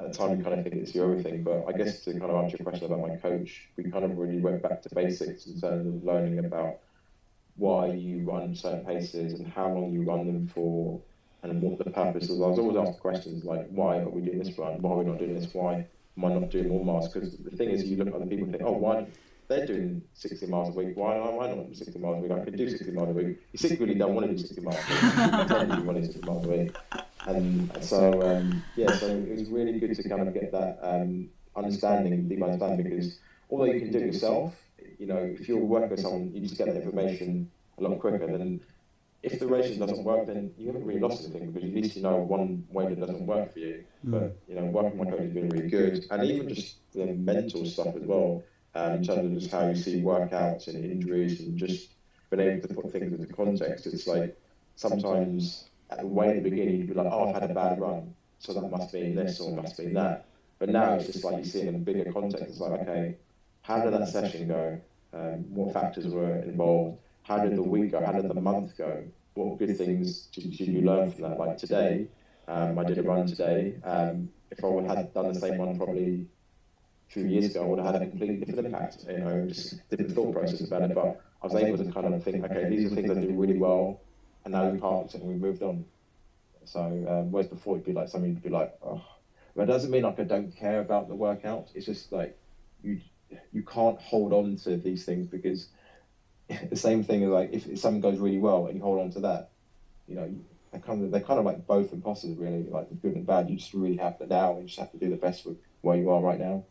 [0.00, 1.42] at the time you kind of think it's your everything.
[1.42, 4.16] But I guess to kind of answer your question about my coach, we kind of
[4.16, 6.76] really went back to basics in terms of learning about
[7.56, 11.00] why you run certain paces and how long you run them for
[11.42, 12.40] and what the purpose is.
[12.40, 14.80] I was always asked questions like, why are we doing this run?
[14.80, 15.52] Why are we not doing this?
[15.52, 15.86] Why
[16.16, 17.12] am I not doing more miles?
[17.12, 19.06] Because the thing is, you look at other people and think, oh, why
[19.48, 20.96] they're doing 60 miles a week?
[20.96, 22.32] Why am I not doing 60 miles a week?
[22.32, 23.38] I could do 60 miles a week.
[23.52, 25.02] You secretly don't want to do 60 miles a week.
[25.02, 26.76] You don't want to do 60 miles a week.
[27.26, 31.28] And so, um, yeah, so it was really good to kind of get that um,
[31.56, 33.18] understanding, deep understanding, because
[33.50, 34.54] although you can do it yourself,
[35.02, 38.24] you know, if you're working with someone, you just get that information a lot quicker.
[38.24, 38.60] Then,
[39.24, 42.02] if the ration doesn't work, then you haven't really lost anything because at least you
[42.02, 43.84] know one way that doesn't work for you.
[44.04, 47.06] But you know, working with my coach has been really good, and even just the
[47.06, 48.44] mental stuff as well,
[48.76, 51.90] um, in terms of just how you see workouts and injuries, and just
[52.30, 53.86] being able to put things into context.
[53.86, 54.38] It's like
[54.76, 57.80] sometimes at the way at the beginning you'd be like, oh, I've had a bad
[57.80, 60.26] run, so that must mean this or must mean that.
[60.60, 62.46] But now it's just like you see it in a bigger context.
[62.48, 63.16] It's like, okay,
[63.62, 64.80] how did that session go?
[65.12, 66.98] Um, what factors were involved?
[67.22, 68.04] How did the week go?
[68.04, 69.04] How did the month go?
[69.34, 71.38] What good things did, did you learn from that?
[71.38, 72.08] Like today,
[72.48, 73.76] um, I did a run today.
[73.84, 76.26] Um, if I would had done the same one probably
[77.10, 79.04] two years ago, I would have had a completely different impact.
[79.08, 80.94] You know, just different thought process about it.
[80.94, 83.58] But I was able to kind of think, okay, these are things I do really
[83.58, 84.00] well,
[84.44, 85.84] and now we parked it and we moved on.
[86.64, 89.02] So um, whereas before it'd be like something you'd be like, oh,
[89.54, 91.68] but it doesn't mean like I don't care about the workout.
[91.74, 92.38] It's just like
[92.82, 93.00] you
[93.52, 95.68] you can't hold on to these things because
[96.70, 99.10] the same thing is like if, if something goes really well and you hold on
[99.12, 99.50] to that,
[100.08, 100.32] you know,
[100.70, 103.50] they're kind of they're kind of like both imposters really, like the good and bad.
[103.50, 104.58] You just really have to now.
[104.58, 106.64] You just have to do the best with where you are right now.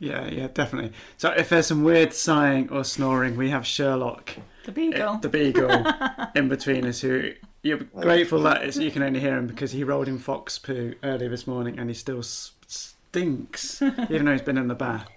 [0.00, 0.92] Yeah, yeah, definitely.
[1.16, 5.18] So if there's some weird sighing or snoring, we have Sherlock, The beagle.
[5.18, 5.84] the beagle,
[6.36, 7.00] in between us.
[7.00, 7.32] Who
[7.62, 10.94] you're grateful that it's, you can only hear him because he rolled in fox poo
[11.02, 15.08] earlier this morning and he still stinks, even though he's been in the bath.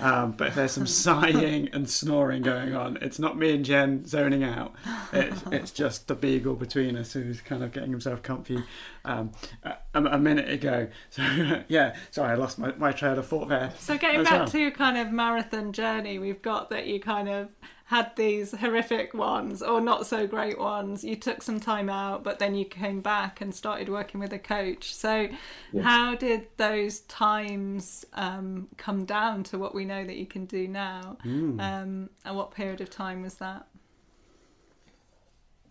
[0.00, 4.06] Um, but if there's some sighing and snoring going on, it's not me and Jen
[4.06, 4.74] zoning out.
[5.12, 8.62] It's, it's just the beagle between us who's kind of getting himself comfy
[9.04, 9.32] um,
[9.64, 10.88] a, a minute ago.
[11.10, 13.72] So yeah, sorry, I lost my, my trail of thought there.
[13.78, 14.46] So getting back well.
[14.48, 17.48] to your kind of marathon journey, we've got that you kind of
[17.90, 21.02] had these horrific ones or not so great ones.
[21.02, 24.38] You took some time out, but then you came back and started working with a
[24.38, 24.94] coach.
[24.94, 25.28] So
[25.72, 25.84] Yes.
[25.84, 30.68] how did those times um, come down to what we know that you can do
[30.68, 31.16] now?
[31.24, 31.58] Hmm.
[31.58, 33.66] Um, and what period of time was that?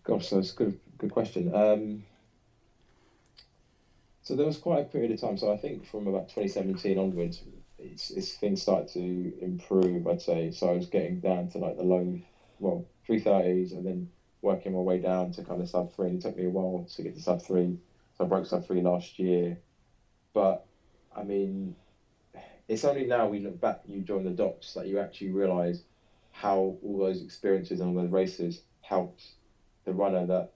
[0.04, 1.54] Gosh, that's a good good question.
[1.54, 2.04] Um,
[4.20, 5.38] so there was quite a period of time.
[5.38, 7.40] So I think from about 2017 onwards,
[7.80, 10.06] it's, it's things started to improve.
[10.06, 10.50] I'd say.
[10.50, 12.18] So I was getting down to like the low,
[12.58, 14.06] well, 330s, and then
[14.42, 16.08] working my way down to kind of sub three.
[16.08, 17.76] And It took me a while to get to sub three.
[18.14, 19.58] So I broke sub three last year,
[20.34, 20.62] but
[21.14, 21.74] I mean,
[22.68, 25.82] it's only now we look back, you join the dots, that you actually realise
[26.30, 29.34] how all those experiences and all those races helped
[29.84, 30.48] the runner that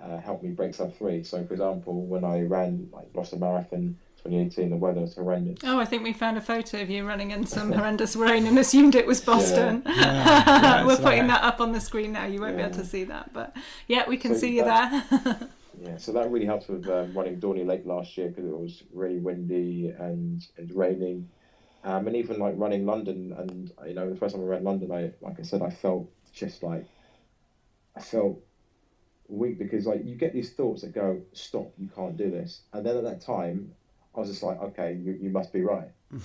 [0.00, 1.22] uh, helped me break sub three.
[1.24, 5.58] So, for example, when I ran like Boston Marathon 2018, the weather was horrendous.
[5.64, 8.58] Oh, I think we found a photo of you running in some horrendous rain and
[8.58, 9.82] assumed it was Boston.
[9.86, 12.26] Yeah, We're putting like- that up on the screen now.
[12.26, 13.56] You won't be able to see that, but
[13.86, 15.48] yeah, we can So see you that- there.
[15.80, 18.82] Yeah, so that really helped with um, running Dorney Lake last year because it was
[18.92, 21.28] really windy and, and raining.
[21.84, 24.90] Um, and even like running London, and you know, the first time I ran London,
[24.90, 26.84] I like I said, I felt just like
[27.94, 28.40] I felt
[29.28, 32.84] weak because like you get these thoughts that go, "Stop, you can't do this," and
[32.84, 33.72] then at that time,
[34.14, 35.88] I was just like, "Okay, you, you must be right."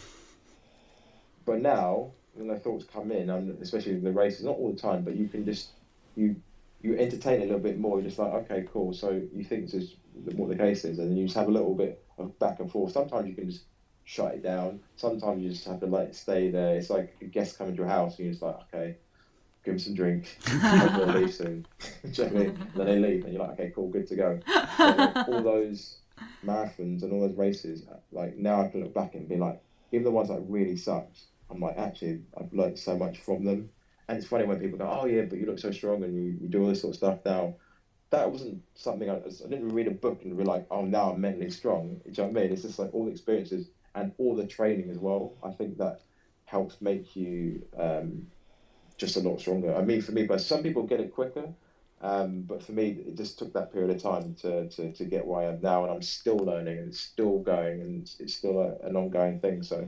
[1.46, 5.04] but now, when the thoughts come in, and especially the races, not all the time,
[5.04, 5.70] but you can just
[6.16, 6.36] you
[6.82, 8.00] you entertain a little bit more.
[8.00, 8.94] You're just like, okay, cool.
[8.94, 9.96] So you think this is
[10.36, 12.70] what the case is, and then you just have a little bit of back and
[12.70, 12.92] forth.
[12.92, 13.64] Sometimes you can just
[14.04, 14.82] shut it down.
[14.98, 16.76] Sometimes you just have to let it stay there.
[16.76, 18.96] It's like a guest coming to your house, and you're just like, okay,
[19.64, 20.38] give them some drink.
[20.48, 21.66] I'm gonna leave soon.
[22.04, 22.68] You know what I mean?
[22.76, 24.40] Then they leave, and you're like, okay, cool, good to go.
[24.78, 25.98] But, like, all those
[26.46, 30.04] marathons and all those races, like now I can look back and be like, even
[30.04, 33.70] the ones that really sucked, I'm like, actually, I've learned so much from them.
[34.08, 36.38] And it's funny when people go, oh yeah, but you look so strong and you,
[36.42, 37.56] you do all this sort of stuff now.
[38.10, 41.22] That wasn't something I, I didn't read a book and be like, oh, now I'm
[41.22, 42.02] mentally strong.
[42.04, 42.54] Do you know what I mean?
[42.54, 45.34] It's just like all the experiences and all the training as well.
[45.44, 46.02] I think that
[46.46, 48.28] helps make you um,
[49.04, 49.76] just a lot stronger.
[49.76, 51.50] I mean, for me, but some people get it quicker.
[52.02, 55.26] Um, but for me, it just took that period of time to, to, to get
[55.26, 58.60] where I am now, and I'm still learning, and it's still going, and it's still
[58.60, 59.64] a, an ongoing thing.
[59.64, 59.88] So.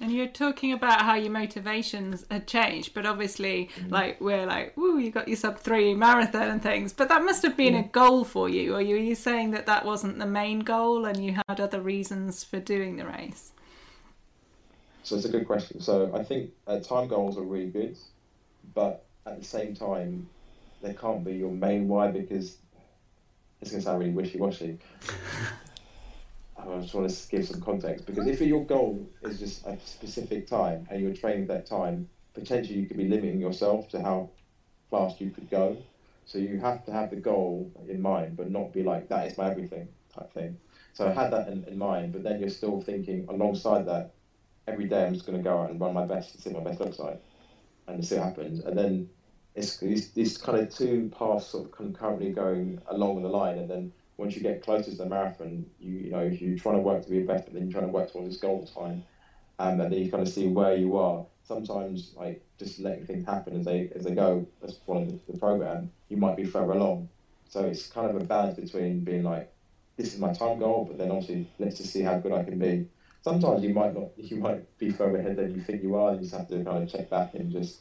[0.00, 3.90] And you're talking about how your motivations had changed, but obviously, mm.
[3.90, 7.42] like we're like, "Ooh, you got your sub three marathon and things," but that must
[7.42, 7.80] have been yeah.
[7.80, 8.74] a goal for you.
[8.74, 12.44] Or are you saying that that wasn't the main goal, and you had other reasons
[12.44, 13.52] for doing the race?
[15.02, 15.80] So it's a good question.
[15.80, 17.96] So I think uh, time goals are really good,
[18.74, 20.28] but at the same time,
[20.82, 22.56] they can't be your main why because
[23.60, 24.78] it's going to sound really wishy-washy.
[26.58, 30.48] I just want to give some context because if your goal is just a specific
[30.48, 34.30] time and you're training that time, potentially you could be limiting yourself to how
[34.90, 35.76] fast you could go.
[36.26, 39.38] So you have to have the goal in mind, but not be like that is
[39.38, 40.58] my everything type thing.
[40.92, 44.12] So I had that in, in mind, but then you're still thinking alongside that,
[44.66, 46.64] every day I'm just going to go out and run my best and see what
[46.64, 47.22] my best looks like,
[47.88, 48.60] and see what happens.
[48.64, 49.08] And then
[49.54, 53.92] it's these, kind of two paths sort of concurrently going along the line, and then
[54.16, 57.10] once you get closer to the marathon, you you know you're trying to work to
[57.10, 59.02] be better, then you're trying to work towards this goal time,
[59.58, 61.24] um, and then you kind of see where you are.
[61.44, 65.38] Sometimes like just letting things happen as they as they go, as following the, the
[65.38, 67.08] program, you might be further along.
[67.48, 69.50] So it's kind of a balance between being like,
[69.96, 72.58] this is my time goal, but then obviously let's just see how good I can
[72.58, 72.86] be.
[73.22, 76.10] Sometimes you might not, you might be further ahead than you think you are.
[76.10, 77.80] and You just have to kind of check back and just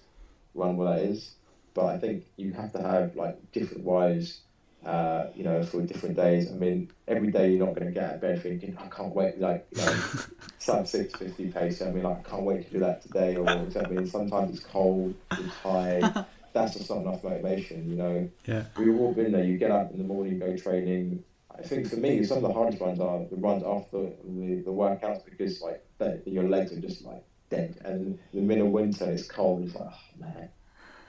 [0.54, 1.32] run where that is.
[1.74, 4.40] But I think you have to have like different whys,
[4.84, 6.50] uh, you know, for different days.
[6.52, 9.14] I mean, every day you're not going to get out of bed thinking, I can't
[9.14, 10.02] wait, like, you know,
[10.60, 11.82] sub 650 pace.
[11.82, 13.36] I mean, like, I can't wait to do that today.
[13.36, 13.58] Or, I
[13.90, 16.26] mean, sometimes it's cold, it's tired.
[16.54, 18.30] That's just not enough motivation, you know.
[18.46, 18.64] Yeah.
[18.76, 19.44] We've all been there.
[19.44, 21.24] You get up in the morning, go training.
[21.58, 24.72] I think for me, some of the hardest runs are the runs after the, the
[24.72, 25.84] workouts because, like,
[26.26, 27.82] your legs are just, like, dead.
[27.84, 29.64] And in the middle of winter, it's cold.
[29.64, 30.50] It's like, oh, man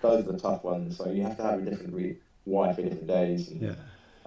[0.00, 0.96] those are the tough ones.
[0.96, 3.48] So you have to have a different re- why for different days.
[3.48, 3.74] And, yeah.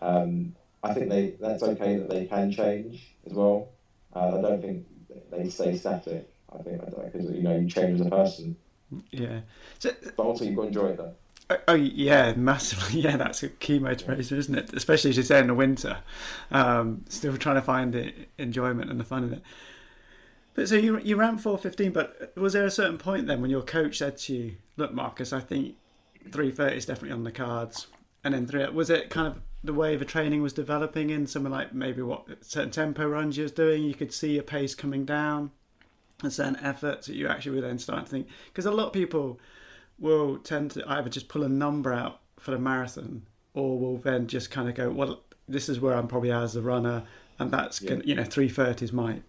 [0.01, 3.69] Um, I think they that's okay that they can change as well.
[4.15, 4.85] Uh, I don't think
[5.29, 6.33] they stay static.
[6.51, 8.57] I think because you know you change as a person.
[9.11, 9.41] Yeah.
[9.77, 11.15] So, but also you've got to enjoy it though.
[11.51, 13.01] Oh, oh yeah, massively.
[13.01, 14.73] Yeah, that's a key motivator, isn't it?
[14.73, 15.97] Especially as you say in the winter,
[16.51, 19.41] um, still trying to find the enjoyment and the fun in it.
[20.53, 23.49] But so you you ran four fifteen, but was there a certain point then when
[23.49, 25.75] your coach said to you, "Look, Marcus, I think
[26.31, 27.87] three thirty is definitely on the cards,"
[28.23, 31.51] and then three was it kind of the way the training was developing in something
[31.51, 35.05] like maybe what certain tempo runs you was doing, you could see your pace coming
[35.05, 35.51] down,
[36.23, 38.93] and certain efforts that you actually were then starting to think because a lot of
[38.93, 39.39] people
[40.01, 43.21] will tend to either just pull a number out for the marathon
[43.53, 46.61] or will then just kind of go, well, this is where I'm probably as a
[46.61, 47.03] runner,
[47.39, 47.91] and that's yeah.
[47.91, 49.19] gonna, you know three thirty is my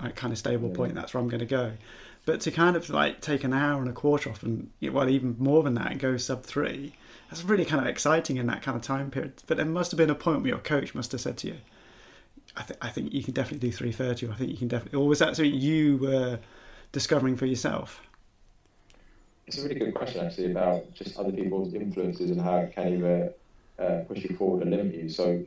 [0.00, 0.76] a kind of stable yeah.
[0.76, 0.94] point.
[0.94, 1.72] That's where I'm going to go.
[2.24, 5.36] But to kind of like take an hour and a quarter off, and well, even
[5.38, 6.94] more than that, and go sub three,
[7.30, 9.42] that's really kind of exciting in that kind of time period.
[9.46, 11.56] But there must have been a point where your coach must have said to you,
[12.56, 14.26] "I, th- I think you can definitely do three thirty.
[14.26, 16.38] Or I think you can definitely." Or was that something you were
[16.92, 18.02] discovering for yourself?
[19.48, 22.98] It's a really good question actually about just other people's influences and how it can
[22.98, 23.32] either
[23.78, 25.08] uh, push you forward and limit you.
[25.08, 25.42] So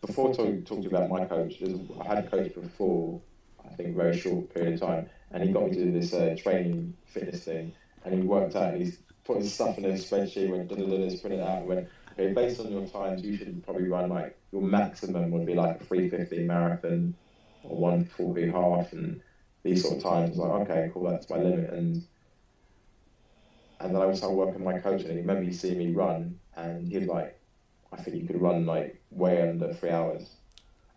[0.00, 3.20] before talking talk about my coach, I had a coach before
[3.62, 5.10] I think, very short period of time.
[5.30, 7.74] And he got me to do this uh, training fitness thing.
[8.06, 11.06] And he worked out, he's put his stuff in a spreadsheet, went, da, da, da,
[11.06, 14.38] da, print it out, went, okay, based on your times, you should probably run like,
[14.52, 17.14] your maximum would be like a 350 marathon
[17.62, 19.20] or 140 half and
[19.64, 20.38] these sort of times.
[20.38, 21.70] Like, okay, cool, that's my limit.
[21.70, 22.06] And
[23.84, 26.38] and then I started working with my coach, and he remember he see me run,
[26.56, 27.38] and he was like,
[27.92, 30.30] I think you could run like way under three hours.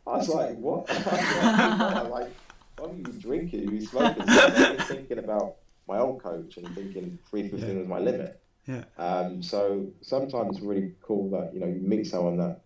[0.07, 0.87] I was like, what?
[2.09, 2.31] like,
[2.77, 3.67] what are you drinking?
[3.67, 4.23] Are you smoking?
[4.25, 5.55] I was thinking about
[5.87, 7.79] my old coach and thinking 315 yeah.
[7.79, 8.39] was my limit.
[8.67, 8.83] Yeah.
[8.97, 12.61] Um, so sometimes it's really cool that you know you meet someone that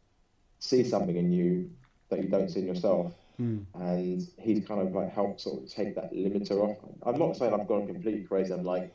[0.60, 1.72] sees something in you
[2.10, 3.66] that you don't see in yourself, mm.
[3.74, 6.78] and he's kind of like helped sort of take that limiter off.
[7.04, 8.54] I'm not saying I've gone completely crazy.
[8.54, 8.94] I'm like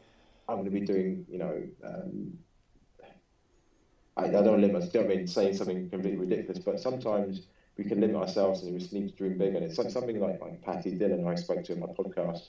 [0.49, 1.63] I'm going to be doing you know.
[1.85, 2.39] Um,
[4.17, 4.73] I, I don't limit.
[4.73, 7.43] myself, I mean saying something completely ridiculous, but sometimes
[7.77, 9.55] we can limit ourselves and we just need to dream big.
[9.55, 12.49] And it's like something like, like Patti Dillon, I spoke to in my podcast,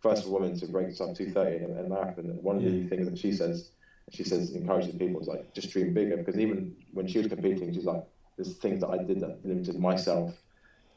[0.00, 2.26] first woman to break sub 230 in a marathon.
[2.26, 3.70] And one of the things that she says,
[4.12, 6.18] she says, encouraging people is like, just dream bigger.
[6.18, 8.04] Because even when she was competing, she's like,
[8.36, 10.34] there's things that I did that limited myself.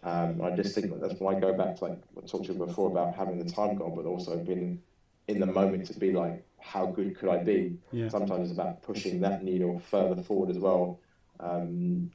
[0.03, 2.53] Um, I just think that that's when I go back to like I talked to
[2.53, 4.81] you before about having the time goal, but also being
[5.27, 7.77] in the moment to be like, how good could I be?
[7.91, 8.09] Yeah.
[8.09, 10.99] Sometimes it's about pushing that needle further forward as well.
[11.39, 12.11] Um,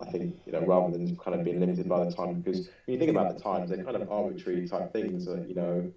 [0.00, 2.94] I think you know rather than kind of being limited by the time because when
[2.94, 5.90] you think about the times, they're kind of arbitrary type things that you know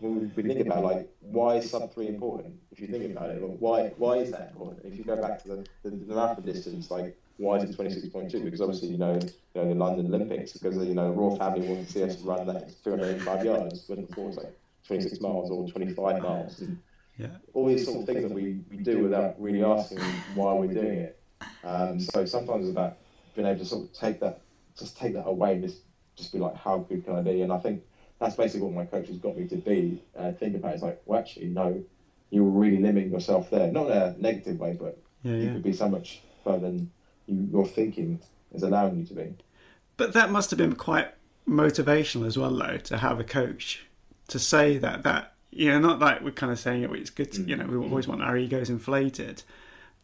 [0.00, 2.54] when we, think about like why is sub three important?
[2.72, 4.84] If you think about it, why why is that important?
[4.84, 7.90] If you go back to the, the, the marathon distance, like why is it twenty
[7.90, 8.42] six point two?
[8.42, 11.86] Because obviously you know you know the London Olympics because you know royal family wanted
[11.86, 15.02] to see us run that two hundred and five yards, but before it's like twenty
[15.02, 16.60] six miles or twenty five miles.
[16.60, 16.78] And
[17.20, 17.28] Yeah.
[17.54, 19.98] all these sort of things that we, we do without really asking
[20.34, 21.20] why we're doing it.
[21.64, 22.96] Um, so sometimes it's about
[23.34, 24.40] being able to sort of take that,
[24.78, 25.78] just take that away and just,
[26.16, 27.42] just be like, how good can I be?
[27.42, 27.82] And I think
[28.18, 30.02] that's basically what my coach has got me to be.
[30.18, 31.82] Uh, think about it, it's like, well, actually, no,
[32.30, 33.70] you're really limiting yourself there.
[33.70, 35.52] Not in a negative way, but Yeah, you yeah.
[35.54, 36.90] could be so much further than
[37.26, 38.20] you, your thinking
[38.52, 39.34] is allowing you to be.
[39.96, 41.08] But that must have been quite
[41.48, 43.86] motivational as well, though, to have a coach
[44.28, 46.90] to say that that you know, not like we're kind of saying it.
[46.92, 49.42] It's good, to, you know, we always want our egos inflated,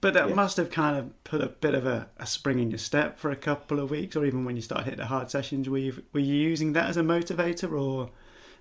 [0.01, 0.35] but that Yeah.
[0.35, 3.31] must have kind of put a bit of a, a spring in your step for
[3.31, 5.69] a couple of weeks, or even when you start hitting the hard sessions.
[5.69, 8.11] Were you were you using that as a motivator, or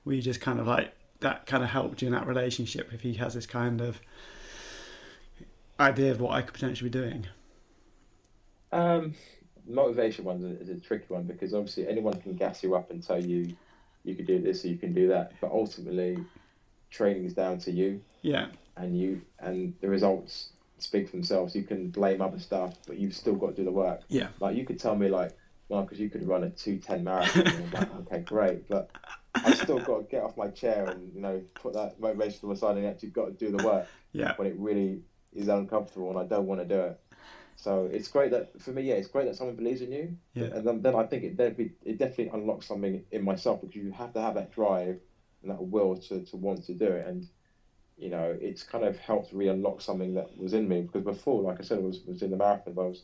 [0.05, 3.01] were you just kind of like that kind of helped you in that relationship if
[3.01, 3.99] he has this kind of
[5.79, 7.27] idea of what I could potentially be doing?
[8.71, 9.15] Um,
[9.67, 12.91] motivation one is a, is a tricky one because obviously anyone can gas you up
[12.91, 13.55] and tell you
[14.03, 16.27] you can do this or you can do that, but ultimately
[16.89, 21.55] training is down to you Yeah, and you and the results speak for themselves.
[21.55, 24.01] You can blame other stuff, but you've still got to do the work.
[24.09, 25.31] yeah, Like you could tell me like,
[25.69, 27.47] Marcus, you could run a two ten marathon.
[27.47, 28.89] and I'm like, okay, great, but
[29.33, 32.47] I've still got to get off my chair and you know put that motivation to
[32.47, 35.01] the side and actually got to do the work yeah, when it really
[35.33, 36.99] is uncomfortable and I don't want to do it.
[37.57, 40.17] So it's great that for me, yeah, it's great that someone believes in you.
[40.33, 40.45] Yeah.
[40.47, 41.39] And then, then I think it
[41.83, 44.99] it definitely unlocks something in myself because you have to have that drive
[45.45, 47.07] and that will to, to want to do it.
[47.07, 47.27] And
[47.97, 51.41] you know, it's kind of helped re unlock something that was in me because before,
[51.41, 53.03] like I said, I was was in the marathon, but I was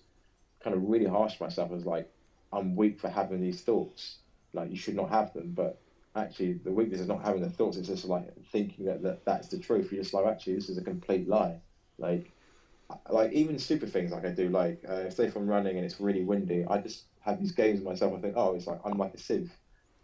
[0.63, 1.71] kind of really harsh to myself.
[1.71, 2.11] I was like,
[2.51, 4.17] I'm weak for having these thoughts.
[4.53, 5.79] Like you should not have them, but
[6.15, 7.77] actually the weakness is not having the thoughts.
[7.77, 9.91] It's just like thinking that, that that's the truth.
[9.91, 11.61] You're just like, actually, this is a complete lie.
[11.97, 12.31] Like,
[13.09, 16.01] like even stupid things like I do, like uh, say if I'm running and it's
[16.01, 18.13] really windy, I just have these games with myself.
[18.17, 19.51] I think, oh, it's like I'm like a sieve,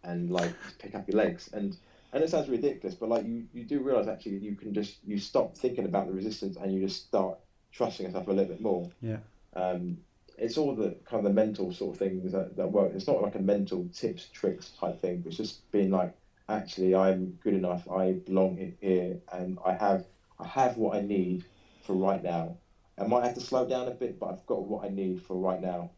[0.04, 1.50] and like pick up your legs.
[1.52, 1.76] And
[2.14, 5.18] and it sounds ridiculous, but like you you do realize actually you can just you
[5.18, 7.38] stop thinking about the resistance and you just start
[7.72, 8.90] trusting yourself a little bit more.
[9.02, 9.18] yeah,
[9.56, 9.98] Um,
[10.38, 12.92] it's all the kind of the mental sort of things that, that work.
[12.94, 15.24] It's not like a mental tips, tricks type thing.
[15.26, 16.14] It's just being like,
[16.48, 17.90] actually, I'm good enough.
[17.90, 20.06] I belong here, and I have
[20.40, 21.44] I have what I need
[21.84, 22.56] for right now.
[23.00, 25.36] I might have to slow down a bit, but I've got what I need for
[25.36, 25.92] right now.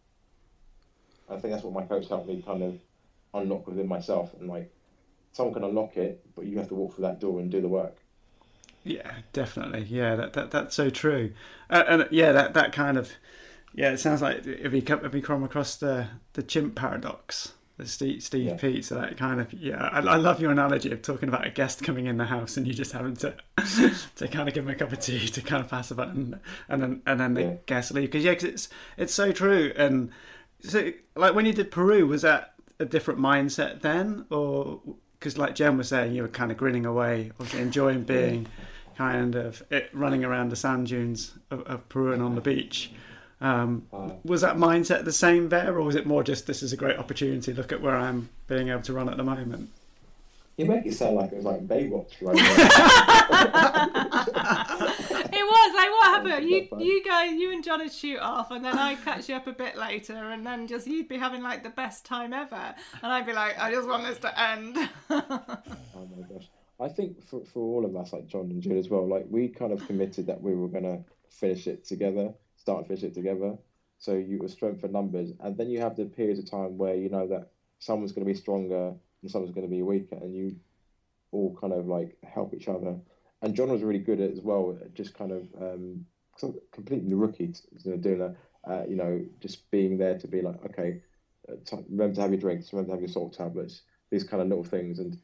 [1.30, 2.76] I think that's what my coach helped me kind of
[3.34, 4.72] unlock within myself, and like
[5.32, 7.68] someone can unlock it, but you have to walk through that door and do the
[7.68, 7.98] work.
[8.84, 9.84] Yeah, definitely.
[9.90, 11.34] Yeah, that, that that's so true.
[11.70, 13.12] Uh, and yeah, that that kind of
[13.74, 17.54] yeah, it sounds like if we come if we come across the the chimp paradox,
[17.78, 18.56] the Steve Steve Yeah.
[18.56, 21.50] Pete, so that kind of yeah, I, I love your analogy of talking about a
[21.52, 23.36] guest coming in the house and you just having to
[24.16, 26.40] to kind of give them a cup of tea to kind of pass the button
[26.70, 27.54] and then and then the Yeah.
[27.66, 30.10] guests leave because yeah, 'cause it's it's so true and
[30.62, 34.80] so like when you did Peru, was that a different mindset then or
[35.20, 38.48] because like Jen was saying, you were kind of grinning away, obviously enjoying being
[38.98, 42.92] kind of it, running around the sand dunes of, of Peru and on the beach.
[43.42, 43.84] Um,
[44.24, 46.98] was that mindset the same there, or was it more just this is a great
[46.98, 47.54] opportunity?
[47.54, 49.70] Look at where I'm being able to run at the moment.
[50.58, 52.36] you make it sound like it was like Baywatch, right?
[55.68, 56.50] Was like what happened?
[56.50, 59.48] You you guys, you and John would shoot off, and then I'd catch you up
[59.48, 63.12] a bit later, and then just you'd be having like the best time ever, and
[63.12, 64.90] I'd be like, I just want this to end.
[66.02, 66.48] Oh my gosh.
[66.80, 69.50] I think for, for all of us, like John and Jill as well, like we
[69.50, 73.14] kind of committed that we were going to finish it together, start and finish it
[73.14, 73.58] together.
[73.98, 75.34] So you were strength for numbers.
[75.42, 78.34] And then you have the periods of time where you know that someone's going to
[78.34, 80.56] be stronger and someone's going to be weaker, and you
[81.32, 82.96] all kind of like help each other.
[83.42, 86.06] And John was really good at as well, just kind of um,
[86.72, 88.36] completely rookie, you know, doing that,
[88.70, 91.02] uh, you know, just being there to be like, okay,
[91.50, 94.50] uh, remember to have your drinks, remember to have your salt tablets, these kind of
[94.50, 95.00] little things.
[95.00, 95.18] And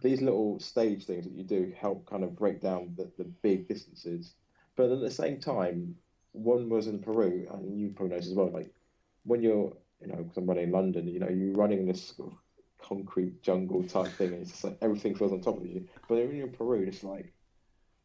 [0.00, 3.66] these little stage things that you do help kind of break down the, the big
[3.66, 4.34] distances.
[4.76, 5.96] But at the same time,
[6.32, 8.50] one was in Peru, and you probably this as well.
[8.50, 8.72] Like
[9.24, 12.14] when you're, you know, because I'm running in London, you know, you're running in this
[12.80, 15.88] concrete jungle type thing, and it's just like everything feels on top of you.
[16.08, 17.32] But when you're in Peru, it's like,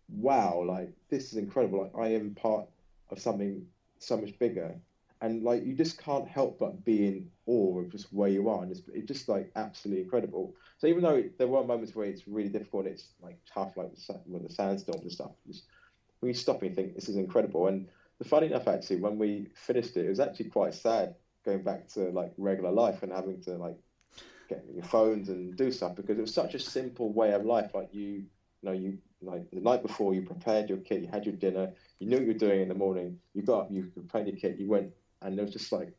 [0.10, 1.82] wow, like this is incredible.
[1.82, 2.68] Like I am part
[3.10, 3.66] of something
[4.00, 4.76] so much bigger,
[5.22, 8.64] and like you just can't help but be in awe of just where you are,
[8.64, 10.56] and it's, it's just like absolutely incredible.
[10.78, 13.92] So even though there were moments where it's really difficult, it's like tough, like
[14.26, 15.32] with the sandstorms and stuff.
[15.48, 15.66] Just
[16.20, 17.68] when you stop and you think this is incredible.
[17.68, 17.88] And
[18.20, 21.88] the funny enough, actually, when we finished it, it was actually quite sad going back
[21.90, 23.78] to like regular life and having to like
[24.50, 27.72] get your phones and do stuff because it was such a simple way of life.
[27.74, 28.26] Like you,
[28.64, 31.72] you know, you like the night before you prepared your kit, you had your dinner,
[32.00, 33.20] you knew what you were doing in the morning.
[33.34, 34.92] You got up, you prepared your kit, you went,
[35.22, 35.94] and it was just like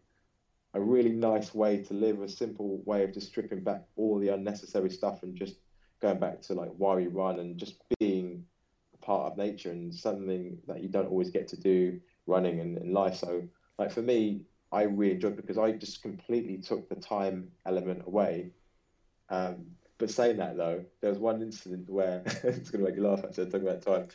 [0.74, 4.28] a really nice way to live, a simple way of just stripping back all the
[4.28, 5.56] unnecessary stuff and just
[6.00, 8.44] going back to like why we run and just being
[8.94, 12.76] a part of nature and something that you don't always get to do running in,
[12.78, 13.16] in life.
[13.16, 13.42] So
[13.78, 14.42] like for me,
[14.72, 18.50] I really enjoyed because I just completely took the time element away.
[19.30, 19.66] Um,
[19.98, 23.24] but saying that though, there was one incident where it's going to make you laugh
[23.24, 24.08] actually talking about time.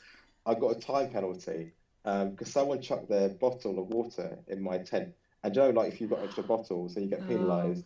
[0.45, 1.71] I got a time penalty
[2.03, 5.13] because um, someone chucked their bottle of water in my tent.
[5.43, 7.85] And you know, like if you've got extra bottles, then you get penalised.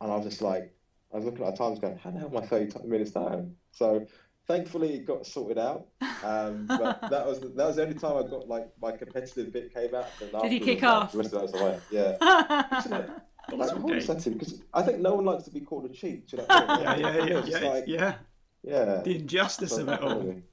[0.00, 0.04] Oh.
[0.04, 0.72] And I was just like,
[1.12, 3.54] I was looking at the times going, how the hell am I 30 minutes down?
[3.72, 4.06] So
[4.46, 5.86] thankfully it got sorted out.
[6.22, 9.74] Um, but that was that was the only time I got like my competitive bit
[9.74, 10.06] came out.
[10.42, 11.12] Did he kick off?
[11.12, 13.08] The rest of the like, yeah.
[13.50, 16.32] hold a because I think no one likes to be called a cheat.
[16.32, 18.14] You know yeah, yeah, yeah, yeah, like, yeah.
[18.62, 19.02] Yeah.
[19.04, 20.34] The injustice of it all.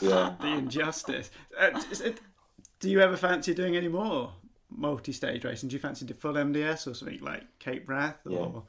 [0.00, 0.36] Yeah.
[0.40, 1.30] The injustice.
[1.58, 2.18] Uh, it,
[2.80, 4.32] do you ever fancy doing any more
[4.70, 5.68] multi-stage racing?
[5.68, 8.60] Do you fancy the full MDS or something like Cape Wrath or yeah.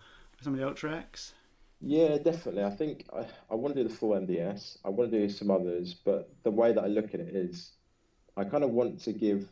[0.41, 1.33] some of the Ultra X?
[1.79, 2.63] Yeah, definitely.
[2.63, 4.79] I think I, I want to do the full MDS.
[4.83, 7.71] I want to do some others, but the way that I look at it is,
[8.35, 9.47] I kind of want to give.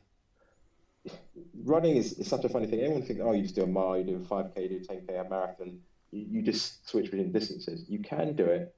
[1.64, 2.82] Running is, is such a funny thing.
[2.82, 4.94] Everyone thinks, oh, you just do a mile, you do a 5k, you do a
[4.94, 5.80] 10k, a marathon.
[6.12, 7.86] You, you just switch between distances.
[7.88, 8.76] You can do it,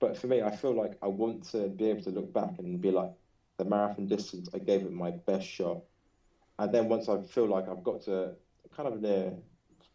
[0.00, 2.80] but for me, I feel like I want to be able to look back and
[2.80, 3.10] be like,
[3.58, 5.82] the marathon distance, I gave it my best shot.
[6.58, 8.32] And then once I feel like I've got to
[8.76, 9.34] kind of the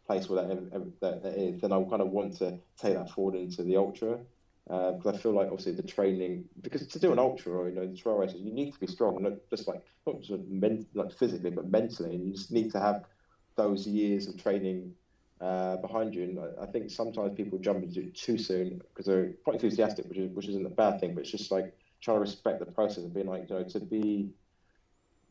[0.06, 3.36] place where that, that, that is, then I kind of want to take that forward
[3.36, 4.18] into the ultra.
[4.66, 7.74] Because uh, I feel like obviously the training, because to do an ultra or you
[7.74, 10.86] know the trail races, you need to be strong, not just like not just men,
[10.94, 12.14] like physically, but mentally.
[12.14, 13.04] And you just need to have
[13.56, 14.94] those years of training
[15.40, 16.22] uh, behind you.
[16.22, 20.08] And I, I, think sometimes people jump into it too soon because they're quite enthusiastic,
[20.08, 22.66] which is which isn't a bad thing, but it's just like trying to respect the
[22.66, 24.30] process and being like, you know, to be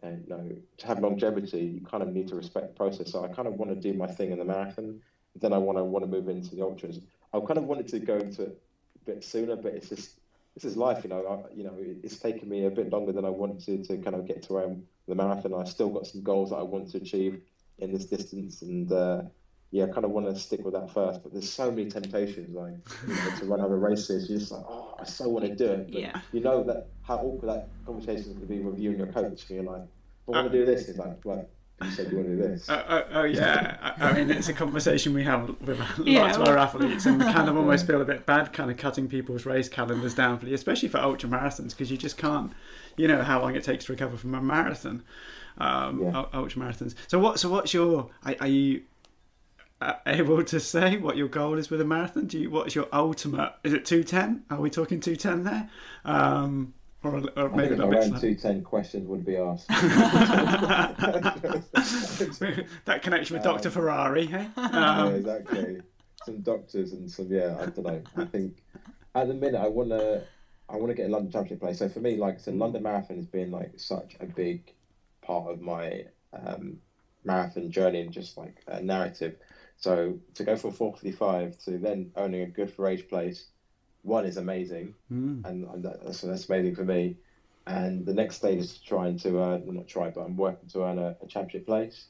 [0.04, 3.12] and you know, to have longevity, you kind of need to respect the process.
[3.12, 5.00] So I kind of want to do my thing in the marathon,
[5.40, 7.00] then I want to want to move into the ultras.
[7.34, 8.52] I kind of wanted to go into
[9.06, 10.20] bit sooner, but it's just
[10.56, 11.26] this is life, you know.
[11.26, 14.28] I, you know, it's taken me a bit longer than I wanted to kind of
[14.28, 15.54] get to um, the marathon.
[15.54, 17.42] I still got some goals that I want to achieve
[17.80, 19.24] in this distance, and uh,
[19.72, 21.24] yeah, I kind of want to stick with that first.
[21.24, 22.74] But there's so many temptations, like
[23.08, 24.30] you know, to run other races.
[24.30, 26.22] You're just like, oh, I so want to do it, but yeah.
[26.32, 29.50] you know that how awkward that conversation could be with you and your coach.
[29.50, 29.82] And you're like,
[30.28, 30.88] I want to do this.
[30.88, 31.48] He's like?
[31.82, 32.70] You said you want to do this.
[32.70, 36.38] Uh, uh, oh yeah, I, I, mean it's a conversation we have with yeah, lots
[36.38, 39.08] of our athletes, and we kind of almost feel a bit bad, kind of cutting
[39.08, 42.54] people's race calendars down for you, especially for ultra marathons, because you just can't,
[42.96, 45.04] you know, how long it takes to recover from a marathon,
[45.58, 46.26] um, yeah.
[46.34, 46.96] ultra marathons.
[47.08, 47.40] So what?
[47.40, 48.10] So what's your?
[48.24, 48.84] Are, are you
[49.82, 52.28] uh, able to say what your goal is with a marathon?
[52.28, 52.50] Do you?
[52.50, 53.54] What's your ultimate?
[53.64, 54.44] Is it two ten?
[54.50, 55.70] Are we talking two ten there?
[56.06, 59.68] Um, or, or maybe around two ten questions would be asked.
[62.86, 64.48] that connection with Doctor um, Ferrari, hey?
[64.56, 65.82] Um, yeah, exactly.
[66.26, 68.02] Some doctors and some yeah, I don't know.
[68.16, 68.58] I think
[69.16, 70.24] at the minute I wanna
[70.70, 71.80] I wanna get a London Championship place.
[71.80, 74.74] So for me, like said, London Marathon has been like such a big
[75.22, 76.78] part of my um,
[77.24, 79.36] marathon journey and just like a narrative.
[79.78, 83.48] So to go from 455 to then owning a good for age place
[84.04, 85.44] one is amazing, mm.
[85.46, 87.16] and, and that's, that's amazing for me.
[87.66, 90.84] And the next stage is trying to earn, well, not try, but I'm working to
[90.84, 92.08] earn a, a championship place.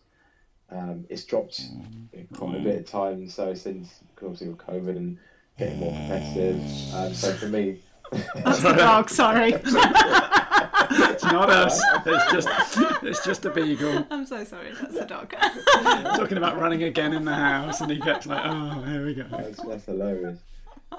[0.71, 2.27] Um, it's dropped mm.
[2.35, 5.17] quite a bit of time, so since obviously with COVID and
[5.59, 6.61] getting more competitive.
[6.95, 7.79] Um, so for me,
[8.35, 9.09] that's the dog.
[9.09, 9.53] Sorry.
[9.63, 11.81] it's not us.
[12.05, 12.47] It's just
[13.03, 14.07] it's just a beagle.
[14.09, 14.71] I'm so sorry.
[14.81, 15.35] That's the dog.
[16.17, 19.25] Talking about running again in the house, and he gets like, oh, here we go.
[19.29, 20.39] That's, that's hilarious.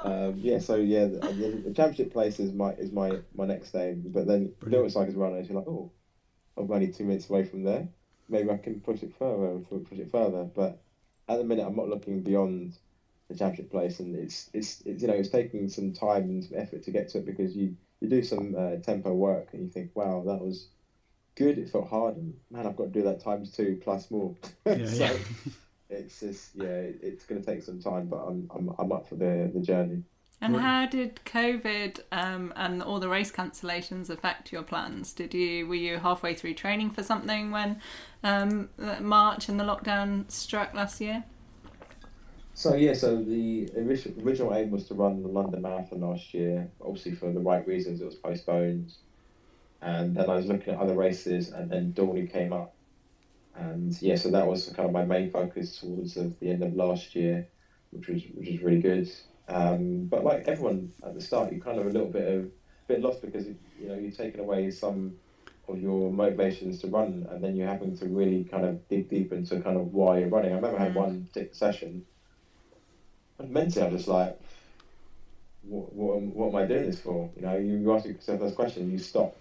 [0.03, 4.03] Um, yeah, so yeah, the, the, championship place is my is my my next aim.
[4.07, 5.91] But then you know it's like as runners, you're like, oh,
[6.57, 7.89] I'm only two minutes away from there.
[8.29, 10.45] Maybe I can push it further and push it further.
[10.45, 10.79] But
[11.29, 12.77] at the minute, I'm not looking beyond
[13.29, 16.59] the championship place, and it's it's, it's you know it's taking some time and some
[16.59, 19.69] effort to get to it because you you do some uh, tempo work and you
[19.69, 20.69] think, wow, that was
[21.35, 21.59] good.
[21.59, 24.35] It felt hard, and man, I've got to do that times two plus more.
[24.67, 25.19] Yeah, so,
[25.91, 29.17] it's just yeah, it's going to take some time, but I'm I'm I'm up for
[29.17, 30.03] the the journey.
[30.41, 35.15] And how did COVID um, and all the race cancellations affect your plans?
[35.15, 37.81] Did you were you halfway through training for something when
[38.23, 38.69] um,
[39.01, 41.25] March and the lockdown struck last year?
[42.53, 46.69] So yeah, so the original aim was to run the London Marathon last year.
[46.81, 48.93] Obviously, for the right reasons, it was postponed.
[49.81, 52.74] And then I was looking at other races, and then Dorney came up,
[53.55, 57.15] and yeah, so that was kind of my main focus towards the end of last
[57.17, 57.43] year.
[57.93, 59.09] which was which was really good.
[59.49, 62.49] Um, but like everyone at the start, you're kind of a little bit of
[62.89, 65.15] bit lost because you know you've taken away some
[65.69, 69.33] of your motivations to run, and then you're having to really kind of dig deep
[69.33, 70.53] into kind of why you're running.
[70.53, 72.01] I remember I had one particular session,
[73.39, 74.35] and mentally I'm just like,
[75.63, 77.29] what, what, am- what am I doing this for?
[77.35, 79.35] You know, you, you ask yourself those questions, you stop.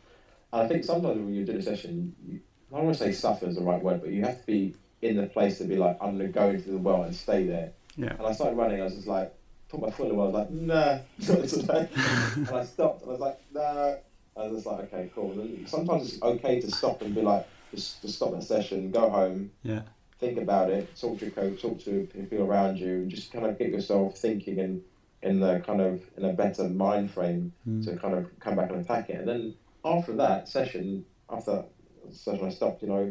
[0.53, 2.37] And I think sometimes when you do a session, you,
[2.73, 4.75] I don't want to say suffer is the right word, but you have to be
[5.01, 7.45] in the place to be like, I'm going to go into the well and stay
[7.45, 7.71] there.
[7.97, 8.13] Yeah.
[8.17, 9.33] And I started running, I was just like,
[9.69, 10.97] put my foot in the well, I was like, nah.
[11.27, 13.93] and I stopped, and I was like, nah.
[14.35, 15.31] I was just like, okay, cool.
[15.39, 19.09] And sometimes it's okay to stop and be like, just to stop the session, go
[19.09, 19.81] home, Yeah.
[20.19, 23.45] think about it, talk to your coach, talk to people around you, and just kind
[23.45, 24.81] of get yourself thinking and
[25.21, 27.85] in the kind of in a better mind frame Mm.
[27.85, 29.19] to kind of come back and attack it.
[29.19, 29.53] And then
[29.85, 31.63] after that session, after
[32.11, 33.09] session I stopped, you know,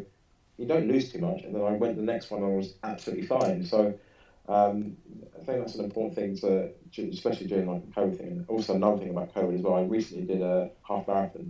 [0.57, 1.43] you don't lose too much.
[1.43, 3.63] And then I went the next one, and I was absolutely fine.
[3.63, 3.91] So
[4.47, 4.93] um,
[5.39, 6.69] I think that's an important thing to,
[7.09, 8.27] especially during like the COVID thing.
[8.27, 9.75] And also another thing about COVID as well.
[9.75, 11.49] I recently did a half marathon.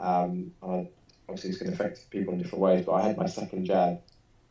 [0.00, 0.84] Um, I,
[1.28, 3.98] obviously, it's going to affect people in different ways, but I had my second jab,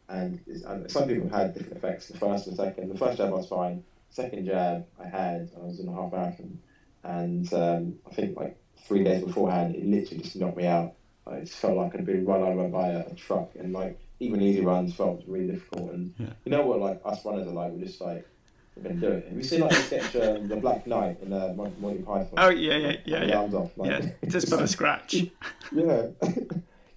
[0.10, 2.08] and, and some people had different effects.
[2.08, 2.90] The first and second.
[2.90, 3.80] The first jab I was fine.
[4.10, 6.58] Second jab I had, I was in a half marathon,
[7.04, 8.54] and um, I think like
[8.88, 10.94] three days beforehand, it literally just knocked me out.
[11.26, 14.42] I just felt like I'd been run over by a, a truck, and like even
[14.42, 15.92] easy runs felt really difficult.
[15.92, 16.28] And Yeah.
[16.46, 18.28] you know what, like us runners are like, we're just like
[18.76, 19.28] we're gonna do it.
[19.28, 22.34] Have you seen like the sketch, um, the Black Knight in uh, Mon- Monty Python?
[22.38, 23.38] Oh yeah, yeah, yeah, yeah.
[23.38, 24.10] arms off, like- Yeah.
[24.28, 25.14] Just but a scratch.
[25.72, 26.08] yeah.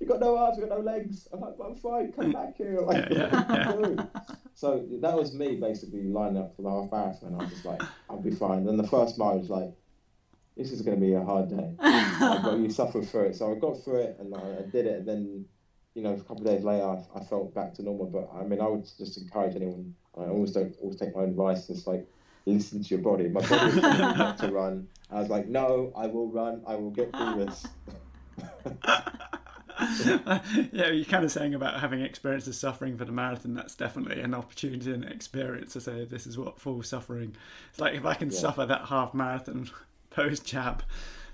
[0.01, 1.29] you got no arms, you got no legs.
[1.33, 2.81] I'm like, I'm fine, come back here.
[2.81, 4.05] Like, Yeah, yeah, yeah.
[4.55, 7.35] So that was me basically lining up for the half marathon.
[7.35, 8.65] I was just like, I'll be fine.
[8.65, 9.71] Then the first mile was like,
[10.57, 11.73] this is going to be a hard day.
[12.43, 13.37] but you suffer through it.
[13.37, 15.01] So I got through it and I, I did it.
[15.01, 15.45] And then,
[15.95, 18.07] you know, a couple of days later, I, I felt back to normal.
[18.07, 19.95] But I mean, I would just encourage anyone.
[20.17, 21.69] I always don't always take my own advice.
[21.69, 22.07] It's like
[22.47, 23.29] listen to your body.
[23.29, 24.89] My body was not to run.
[25.11, 26.63] I was like, no, I will run.
[26.67, 27.67] I will get through this.
[30.73, 33.55] yeah, you're kind of saying about having experienced the suffering for the marathon.
[33.55, 37.37] That's definitely an opportunity and experience to say this is what full suffering.
[37.71, 38.39] It's like if I can Yeah.
[38.39, 39.71] suffer that half marathon
[40.17, 40.83] post jab,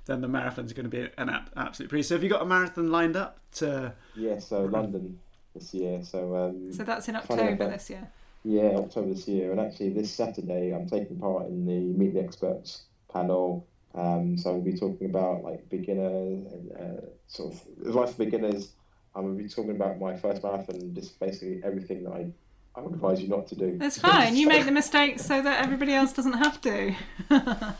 [0.07, 2.09] then the marathon's going to be an ab- absolute breeze.
[2.09, 3.95] So have you got a marathon lined up to?
[4.17, 5.19] Yeah, so London
[5.55, 6.03] this year.
[6.03, 8.09] So um, So that's in October enough, this year.
[8.45, 12.21] yeah, October this year, and actually this Saturday I'm taking part in the Meet the
[12.21, 13.67] Experts panel.
[13.95, 18.73] Um, so we'll be talking about like beginner and uh, sort of advice for beginners.
[19.15, 22.27] I'm going to be talking about my first marathon, just basically everything that I
[22.75, 23.79] I would advise you not to do.
[23.83, 24.35] It's fine.
[24.35, 26.95] You make the mistakes so that everybody else doesn't have to.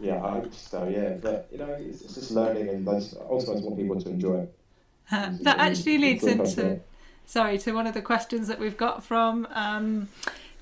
[0.00, 0.88] Yeah, I hope so.
[0.88, 4.40] Yeah, but you know, it's, it's just learning, and I just want people to enjoy
[4.40, 4.54] it.
[5.10, 6.80] that actually leads into
[7.26, 10.08] sorry to one of the questions that we've got from um,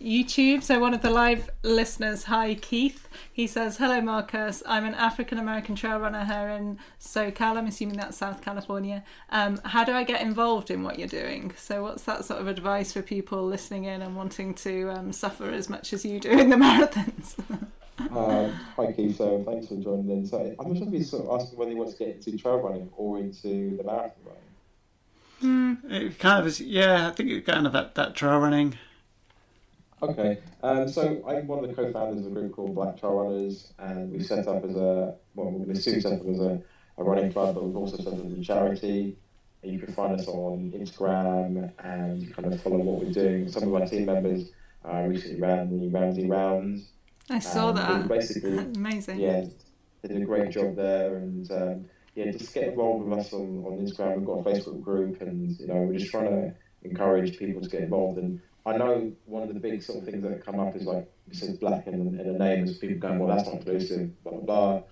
[0.00, 0.62] YouTube.
[0.62, 5.38] So one of the live listeners, hi Keith, he says, "Hello Marcus, I'm an African
[5.38, 7.56] American trail runner here in SoCal.
[7.56, 9.04] I'm assuming that's South California.
[9.30, 11.52] Um, how do I get involved in what you're doing?
[11.56, 15.50] So what's that sort of advice for people listening in and wanting to um, suffer
[15.50, 17.36] as much as you do in the marathons?"
[18.10, 20.26] Uh, hi Keith, so thanks for joining in.
[20.26, 22.90] So I'm just he's sort of asking whether he wants to get into trail running
[22.96, 25.78] or into the marathon running.
[25.88, 26.60] It kind of is.
[26.60, 28.76] Yeah, I think it's kind of that that trail running.
[30.02, 33.72] Okay, um, so I'm one of the co-founders of a group called Black Trail Runners,
[33.78, 36.60] and we set up as a well, we're soon set up as a,
[36.98, 39.16] a running club, but we've also set up as a charity.
[39.62, 43.48] And you can find us on Instagram and kind of follow what we're doing.
[43.48, 44.50] Some of our team members
[44.84, 46.91] uh, recently ran the Ramsay Rounds.
[47.30, 48.08] I saw Um, that.
[48.08, 49.20] Basically, Amazing.
[49.20, 49.44] yeah,
[50.02, 53.64] they did a great job there, and um, yeah, just get involved with us on,
[53.64, 54.16] on Instagram.
[54.18, 57.68] We've got a Facebook group, and you know, we're just trying to encourage people to
[57.68, 58.18] get involved.
[58.18, 61.08] And I know one of the big sort of things that come up is like
[61.30, 64.32] it says black in, in the name, is people going, well, that's not inclusive, blah
[64.32, 64.82] blah blah.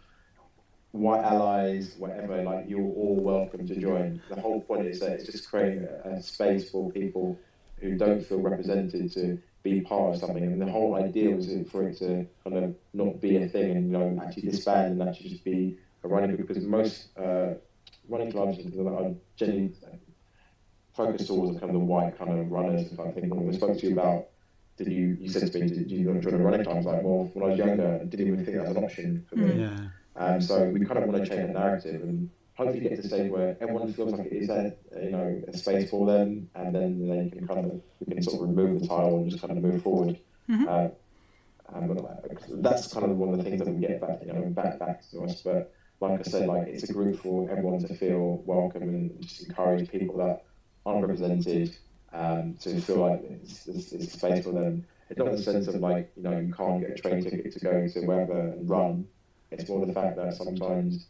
[0.93, 4.21] White allies, whatever, like you're all welcome to join.
[4.29, 7.39] The whole point is that it's just creating a, a space for people
[7.77, 10.43] who don't feel represented to be part of something.
[10.43, 13.87] And the whole idea was for it to kind of not be a thing and
[13.91, 17.55] you know actually disband and actually just be a running group because most uh,
[18.09, 19.73] running clubs are generally
[20.95, 22.91] focused towards kind of the white kind of runners.
[22.93, 24.29] If I think when we spoke to you about,
[24.77, 26.77] did you you said to me, did you want to join a running club?
[26.77, 28.85] I was like, well, when I was younger, I didn't even think that was an
[28.85, 29.61] option for me.
[29.61, 29.79] Yeah.
[30.17, 32.31] Um, so we kind of want to change the narrative and
[32.61, 35.57] hopefully get to a stage where everyone feels like it is a you know a
[35.57, 38.87] space for them, and then they can kind of we can sort of remove the
[38.87, 40.19] title and just kind of move forward.
[40.69, 40.89] Uh,
[41.73, 44.43] um, but that's kind of one of the things that we get back, you know,
[44.51, 45.41] back back to us.
[45.43, 49.47] But like I said, like it's a group for everyone to feel welcome and just
[49.47, 50.45] encourage people that
[50.85, 51.77] aren't represented
[52.13, 54.85] um, to feel like it's, it's, it's a space for them.
[55.09, 57.53] it's not in the sense of like you know you can't get a train ticket
[57.53, 59.07] to go to wherever and run.
[59.51, 61.07] It's more the fact that sometimes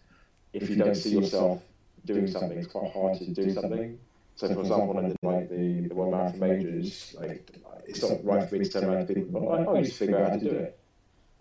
[0.52, 1.62] if you don't see yourself
[2.04, 3.98] doing something, it's quite hard to do something.
[4.36, 7.50] So, for example, when I did like the, the World Marathon Majors, like
[7.86, 10.30] it's not right for me to turn around to people, I, I just figure out
[10.30, 10.78] how to do it.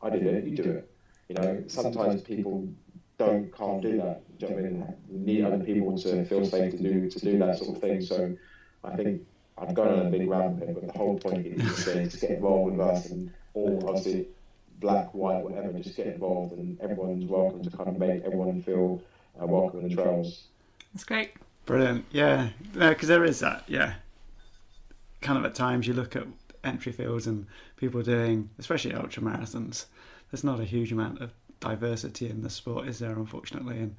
[0.01, 0.91] I did it, you do it.
[1.29, 2.67] You know, sometimes people
[3.17, 4.37] don't can't do that.
[4.39, 4.95] Do you know I mean?
[5.11, 8.01] You need other people to feel safe to do to do that sort of thing.
[8.01, 8.35] So
[8.83, 9.21] I think
[9.57, 12.31] I've gone on a big rant here, but the whole point is to, to get
[12.31, 14.27] involved with us and all obviously
[14.79, 19.01] black, white, whatever, just get involved and everyone's welcome to kind of make everyone feel
[19.41, 20.45] uh, welcome in the trails.
[20.93, 21.31] That's great.
[21.65, 22.05] Brilliant.
[22.11, 23.63] Yeah, because there is that.
[23.67, 23.95] Yeah,
[25.21, 26.25] kind of at times you look at
[26.63, 27.45] entry fields and
[27.77, 29.85] people doing, especially ultra marathons.
[30.31, 33.11] There's not a huge amount of diversity in the sport, is there?
[33.11, 33.95] Unfortunately, and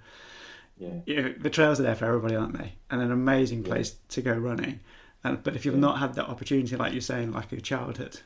[0.79, 0.95] Yeah.
[1.07, 2.73] you know, the trails are there for everybody, aren't they?
[2.91, 3.69] And an amazing Yeah.
[3.69, 4.81] place to go running.
[5.23, 5.81] And but if you've Yeah.
[5.81, 8.21] not had that opportunity, like you're saying, like your childhood,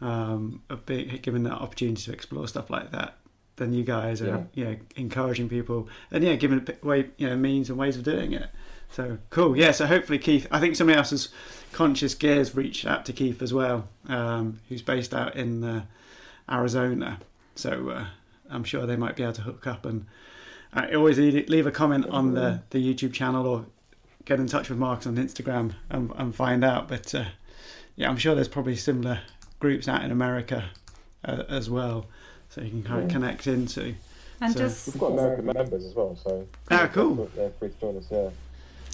[0.00, 3.16] um, of being given that opportunity to explore stuff like that,
[3.56, 4.74] then you guys are yeah.
[4.96, 8.48] encouraging people and yeah, giving a way you know means and ways of doing it.
[8.90, 9.72] So cool, yeah.
[9.72, 11.28] So hopefully Keith, I think somebody else's
[11.72, 15.84] conscious gears reached out to Keith as well, um, who's based out in uh,
[16.50, 17.18] Arizona.
[17.54, 18.06] So uh,
[18.50, 20.06] I'm sure they might be able to hook up and
[20.72, 23.66] uh, always leave leave a comment on the, the YouTube channel or
[24.24, 26.88] get in touch with Marcus on Instagram and, and find out.
[26.88, 27.24] But uh,
[27.96, 29.20] yeah, I'm sure there's probably similar
[29.60, 30.70] groups out in America
[31.24, 32.06] uh, as well,
[32.50, 33.94] so you can kind of connect into.
[34.40, 37.30] And So- just We've got American members as well, so Ah, cool.
[37.36, 38.04] They're free to join us.
[38.10, 38.30] Yeah.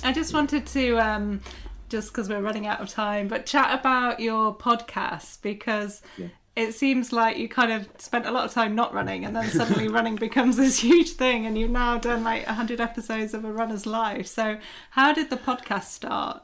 [0.05, 1.41] I just wanted to, um,
[1.89, 6.29] just because we're running out of time, but chat about your podcast because Yeah.
[6.57, 9.49] it seems like you kind of spent a lot of time not running and then
[9.51, 13.53] suddenly running becomes this huge thing and you've now done like 100 episodes of A
[13.53, 14.27] Runner's Life.
[14.27, 14.59] So,
[14.91, 16.43] how did the podcast start?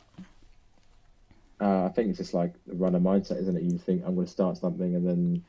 [1.61, 3.63] Uh, I think it's just like the runner mindset, isn't it?
[3.63, 5.43] You think I'm going to start something and then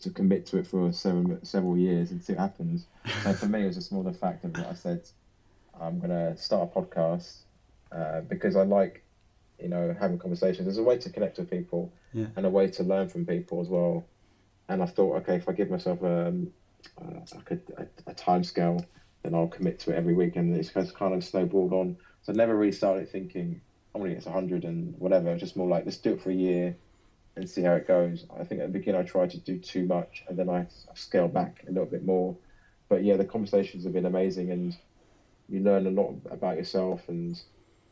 [0.00, 2.86] to commit to it for several several years and see what happens.
[3.22, 5.08] So for me, it was just more the fact of what I said.
[5.80, 7.42] I'm going to start a podcast
[7.92, 9.04] uh, because I like,
[9.60, 10.66] you know, having conversations.
[10.66, 12.26] There's a way to connect with people Yeah.
[12.36, 14.04] and a way to learn from people as well.
[14.68, 16.50] And I thought, okay, if I give myself um,
[17.00, 18.84] uh, like a, a, a time scale,
[19.22, 20.36] then I'll commit to it every week.
[20.36, 21.96] And it's kind of snowballed on.
[22.22, 23.60] So I never really started thinking,
[23.94, 25.36] Get to 100 and whatever.
[25.36, 26.76] Just more like, let's do it for a year
[27.36, 28.26] and see how it goes.
[28.38, 31.32] I think at the beginning I tried to do too much and then I scaled
[31.32, 32.36] back a little bit more.
[32.88, 34.76] But yeah, the conversations have been amazing and
[35.48, 37.40] you learn a lot about yourself and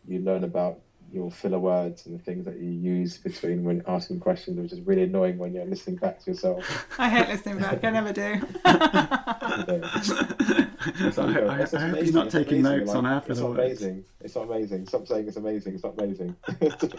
[0.06, 0.80] you learn about
[1.12, 4.80] your filler words and the things that you use between when asking questions, which is
[4.82, 6.86] really annoying when you're listening back to yourself.
[6.98, 8.40] I hate listening back, I never do.
[11.02, 12.78] It's I, like, I, I hope amazing, he's not it's taking amazing.
[12.86, 13.82] notes on Like, after It's the not words.
[13.82, 14.04] amazing.
[14.22, 14.86] It's not amazing.
[14.86, 15.74] Stop saying it's amazing.
[15.74, 16.36] It's not amazing.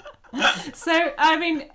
[0.74, 1.66] So, I mean,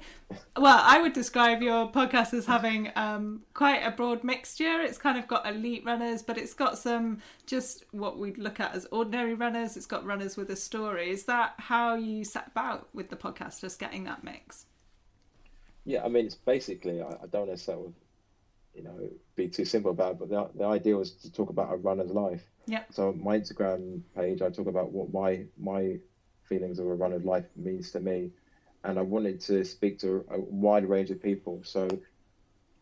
[0.56, 4.80] well, I would describe your podcast as having um, quite a broad mixture.
[4.80, 8.74] It's kind of got elite runners, but it's got some just what we'd look at
[8.74, 9.76] as ordinary runners.
[9.76, 11.10] It's got runners with a story.
[11.10, 14.66] Is that how you set about with the podcast, just getting that mix?
[15.84, 17.94] Yeah, I mean, it's basically, I, I don't want to
[18.76, 21.72] you know, be too simple about it, but the, the idea was to talk about
[21.72, 22.42] a runner's life.
[22.66, 22.82] Yeah.
[22.90, 25.98] So my Instagram page, I talk about what my my
[26.42, 28.30] feelings of a runner's life means to me,
[28.86, 31.60] and I wanted to speak to a wide range of people.
[31.64, 31.88] So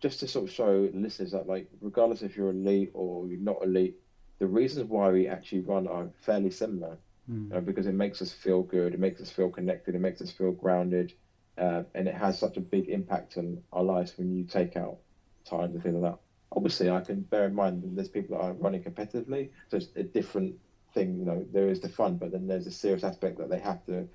[0.01, 3.63] just to sort of show listeners that, like, regardless if you're elite or you're not
[3.63, 3.97] elite,
[4.39, 6.99] the reasons why we actually run are fairly similar.
[7.27, 7.53] Hmm.
[7.55, 10.31] uh, because it makes us feel good, it makes us feel connected, it makes us
[10.31, 11.15] feel grounded,
[11.57, 14.99] uh, and it has such a big impact on our lives when you take out
[15.45, 16.19] time to feel that.
[16.53, 19.89] Obviously, I can bear in mind that there's people that are running competitively, so it's
[19.97, 20.57] a different
[20.93, 21.19] thing.
[21.19, 23.85] You know, there is the fun, but then there's a serious aspect that they have
[23.87, 24.07] to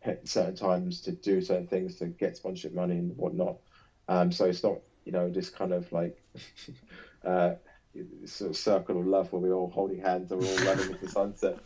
[0.00, 3.56] hit certain times to do certain things to get sponsorship money and whatnot.
[4.08, 6.20] Um, so it's not, you know, this kind of like
[7.24, 7.52] uh,
[8.24, 11.04] sort of circle of love where we're all holding hands and we're all running into
[11.04, 11.58] the sunset.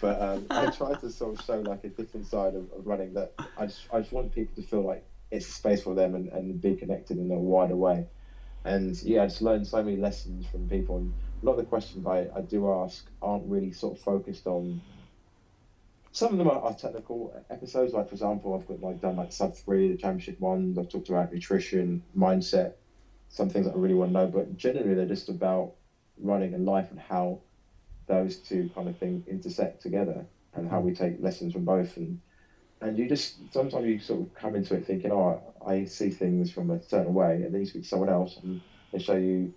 [0.00, 3.14] But um, I try to sort of show like a different side of, of running
[3.14, 6.14] that I just, I just want people to feel like it's a space for them
[6.14, 8.06] and, and be connected in a wider way.
[8.64, 10.98] And yeah, I just learned so many lessons from people.
[10.98, 14.46] And a lot of the questions I, I do ask aren't really sort of focused
[14.46, 14.80] on.
[16.12, 17.92] Some of them are, are technical episodes.
[17.92, 20.78] Like for example, I've got like done like sub three, the championship ones.
[20.78, 22.72] I've talked about nutrition, mindset,
[23.28, 24.26] some things that I really want to know.
[24.26, 25.72] But generally, they're just about
[26.18, 27.40] running and life and how
[28.06, 32.18] those two kind of things intersect together and how we take lessons from both and
[32.80, 36.50] and you just sometimes you sort of come into it thinking oh I see things
[36.50, 38.60] from a certain way and then you speak to someone else and
[38.92, 39.50] they show you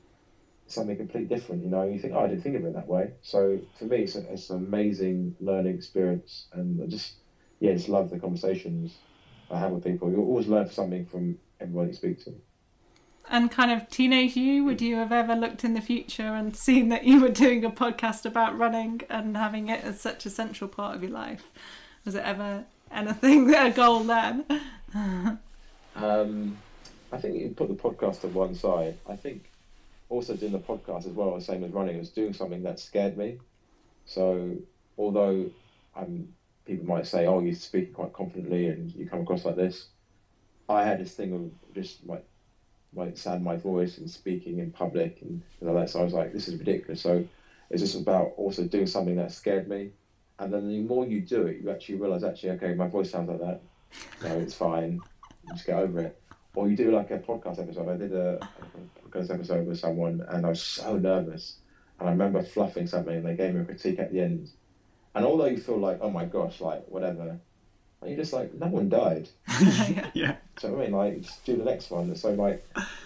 [0.72, 3.11] something completely different you know you think oh I didn't think of it that way
[3.22, 7.15] so for me it's, a, it's an amazing learning experience and I just
[7.59, 8.97] yeah just love the conversations
[9.49, 12.34] I have with people you always learn something from every everyone you speak to.
[13.30, 16.89] And kind of teenage you, would you have ever looked in the future and seen
[16.89, 20.67] that you were doing a podcast about running and having it as such a central
[20.67, 21.45] part of your life?
[22.03, 24.45] Was it ever anything a goal then?
[25.93, 26.57] Um,
[27.11, 28.97] I think you put the podcast to one side.
[29.09, 29.51] I think
[30.12, 33.18] also doing the podcast as well, the same as running, was doing something that scared
[33.18, 33.39] me.
[34.05, 34.55] So
[34.97, 35.49] although
[35.95, 36.34] I'm,
[36.66, 39.88] people might say, "Oh, you speak quite confidently and you come across like this,"
[40.68, 42.26] I had this thing of just like
[42.93, 45.89] like sound my voice and speaking in public and know, that.
[45.89, 47.26] So I was like, "This is ridiculous." So
[47.70, 49.91] it's just about also doing something that scared me.
[50.39, 53.30] And then the more you do it, you actually realize, actually, okay, my voice sounds
[53.30, 53.62] like that.
[54.24, 55.01] No, it's fine.
[55.47, 56.20] just get over it.
[56.56, 57.88] Or you do like a podcast episode.
[57.89, 61.56] I did a, a podcast episode with someone, and I was so nervous.
[61.99, 64.52] And I remember fluffing something, and they gave me a critique at the end.
[65.16, 67.39] And although you feel like, oh my gosh, like whatever,
[68.02, 69.30] and you're just like, no one died.
[70.14, 70.34] yeah.
[70.58, 72.14] So I mean, like, just do the next one.
[72.16, 72.64] So like,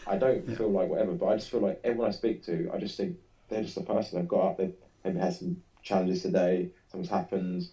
[0.07, 0.55] I don't Yeah.
[0.55, 3.15] feel like whatever, but I just feel like everyone I speak to, I just think
[3.49, 4.17] they're just a person.
[4.17, 4.73] They've got up, they've
[5.03, 7.67] maybe had some challenges today, something's happened.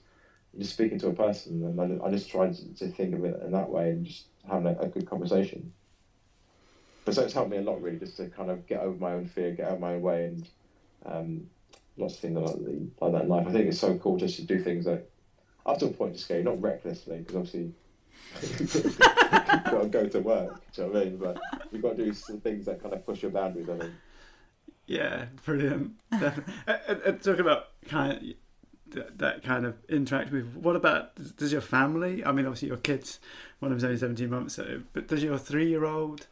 [0.53, 3.25] You're just speaking to a person, and I, I just try to, to think of
[3.25, 5.73] it in that way and just having a, a good conversation.
[7.05, 9.13] But so it's helped me a lot, really, just to kind of get over my
[9.13, 10.49] own fear, get out of my own way, and
[11.05, 11.47] um,
[11.97, 12.57] lots of things like,
[13.01, 13.47] like that in life.
[13.47, 15.11] I think it's so cool just to do things that,
[15.67, 17.73] up to a point, just scary, not recklessly, because obviously
[18.61, 20.63] you've got to go to work.
[20.73, 21.17] Do you know what I mean?
[21.17, 21.39] But
[21.73, 23.69] you've got to do some things that kind of push your boundaries.
[23.69, 23.93] I think.
[24.87, 25.93] Yeah, brilliant.
[26.13, 26.31] Uh,
[26.67, 26.73] uh,
[27.07, 28.23] uh, talking about kind of
[28.93, 30.55] that, that kind of interact with.
[30.55, 32.25] What about does, does your family?
[32.25, 33.19] I mean, obviously your kids.
[33.59, 36.27] One of them's only seventeen months, so, but does your three-year-old?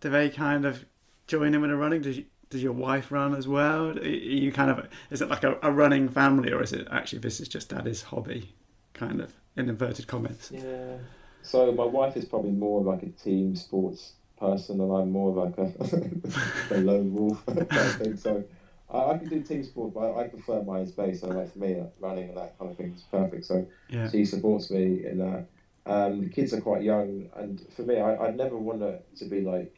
[0.00, 0.84] Do they kind of
[1.26, 2.02] join in with the running?
[2.02, 3.98] Does you, does your wife run as well?
[3.98, 7.20] Are you kind of is it like a, a running family, or is it actually
[7.20, 8.54] this is just daddy's hobby,
[8.94, 10.50] kind of in inverted commas?
[10.52, 10.96] Yeah.
[11.42, 15.30] So my wife is probably more of like a team sports person, and I'm more
[15.30, 18.18] of like a, a lone wolf I think.
[18.18, 18.44] So
[18.92, 21.20] I, I can do team sport, but I prefer my own space.
[21.20, 23.44] So like for me, running and that kind of thing is perfect.
[23.44, 24.08] So Yeah.
[24.10, 25.46] she supports me in that.
[25.84, 29.24] Um, the kids are quite young, and for me, I, I'd never want to, to
[29.24, 29.74] be like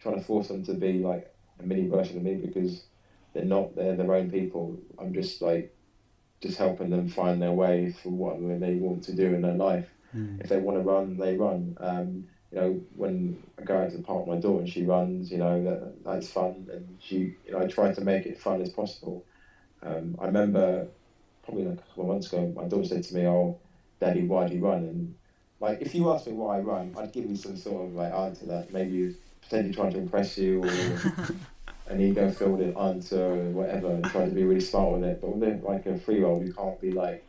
[0.00, 2.84] trying to force them to be like a mini version of me because
[3.34, 3.76] they're not.
[3.76, 4.78] They're their own people.
[4.98, 5.74] I'm just like
[6.40, 9.88] just helping them find their way for what they want to do in their life.
[10.16, 10.40] Mm.
[10.40, 11.76] If they want to run, they run.
[11.80, 14.84] Um, you know, when I go out to the park with my daughter and she
[14.84, 18.40] runs, you know, that that's fun, and she, you know, I try to make it
[18.40, 19.24] fun as possible.
[19.82, 20.88] Um, I remember
[21.44, 23.58] probably like a couple of months ago, my daughter said to me, "Oh,
[24.00, 25.14] Daddy, why do you run?" And
[25.60, 28.12] like, if you ask me why I run, I'd give you some sort of like
[28.12, 30.98] answer that maybe you're potentially trying to impress you or
[31.88, 35.20] an ego-filled answer or whatever, and trying to be really smart with it.
[35.20, 37.24] But with it, like a free-roll, you can't be like,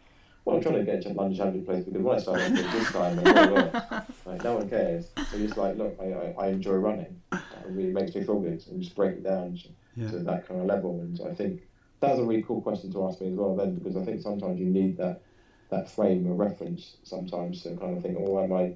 [0.45, 2.91] "Well, I'm trying to get to London Champion place because when I started off this
[2.91, 3.73] time, I won't
[4.25, 5.07] like no one cares.
[5.31, 7.21] So just like, look, I, I, I enjoy running.
[7.31, 9.57] It really makes me feel good, and just break it down
[9.95, 10.09] Yeah.
[10.11, 11.01] to that kind of level.
[11.01, 11.61] And I think
[11.99, 14.59] that's a really cool question to ask me as well then, because I think sometimes
[14.59, 15.21] you need that
[15.69, 18.75] that frame of reference sometimes to kind of think, oh, am I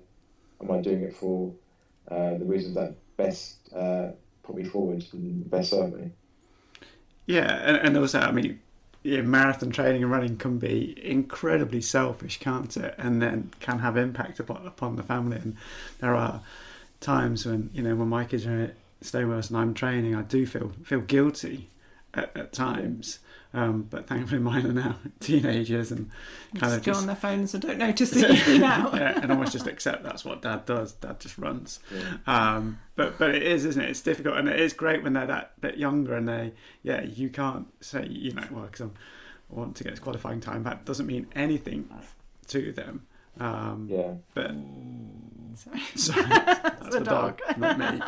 [0.61, 1.53] am I doing it for
[2.11, 4.11] uh, the reasons that best uh,
[4.43, 6.11] put me forward and best serve me?
[7.25, 8.59] Yeah, and, and also, I mean,
[9.03, 12.95] yeah, marathon training and running can be incredibly selfish, can't it?
[12.97, 15.37] And then can have impact upon, upon the family.
[15.37, 15.57] And
[15.99, 16.41] there are
[17.01, 20.21] times when you know when my kids are staying with us and I'm training, I
[20.21, 21.67] do feel feel guilty
[22.13, 23.19] at, at times.
[23.55, 26.09] Um, but thankfully, mine are now teenagers and
[26.55, 29.51] kind of Just go on their phones and don't notice that you've yeah, and almost
[29.51, 30.93] just accept that's what dad does.
[30.93, 31.79] Dad just runs.
[31.93, 32.17] Yeah.
[32.25, 33.89] Um, but but it is, isn't it?
[33.89, 37.29] It's difficult, and it is great when they're that bit younger, and they yeah, you
[37.29, 38.89] can't say you know well because I
[39.49, 40.63] want to get this qualifying time.
[40.63, 41.87] That doesn't mean anything
[42.47, 43.05] to them.
[43.39, 44.13] Um, Yeah.
[44.33, 44.51] But
[45.55, 45.79] Sorry.
[45.95, 48.01] sorry, that's the the dog, not me.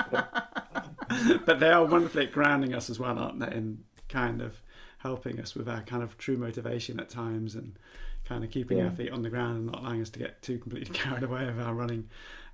[1.46, 3.56] but they are wonderfully grounding us as well, aren't they?
[3.56, 4.62] In kind of
[5.00, 7.78] helping us with our kind of true motivation at times and
[8.26, 8.86] kind of keeping Yeah.
[8.86, 11.46] our feet on the ground and not allowing us to get too completely carried away
[11.46, 12.10] with our running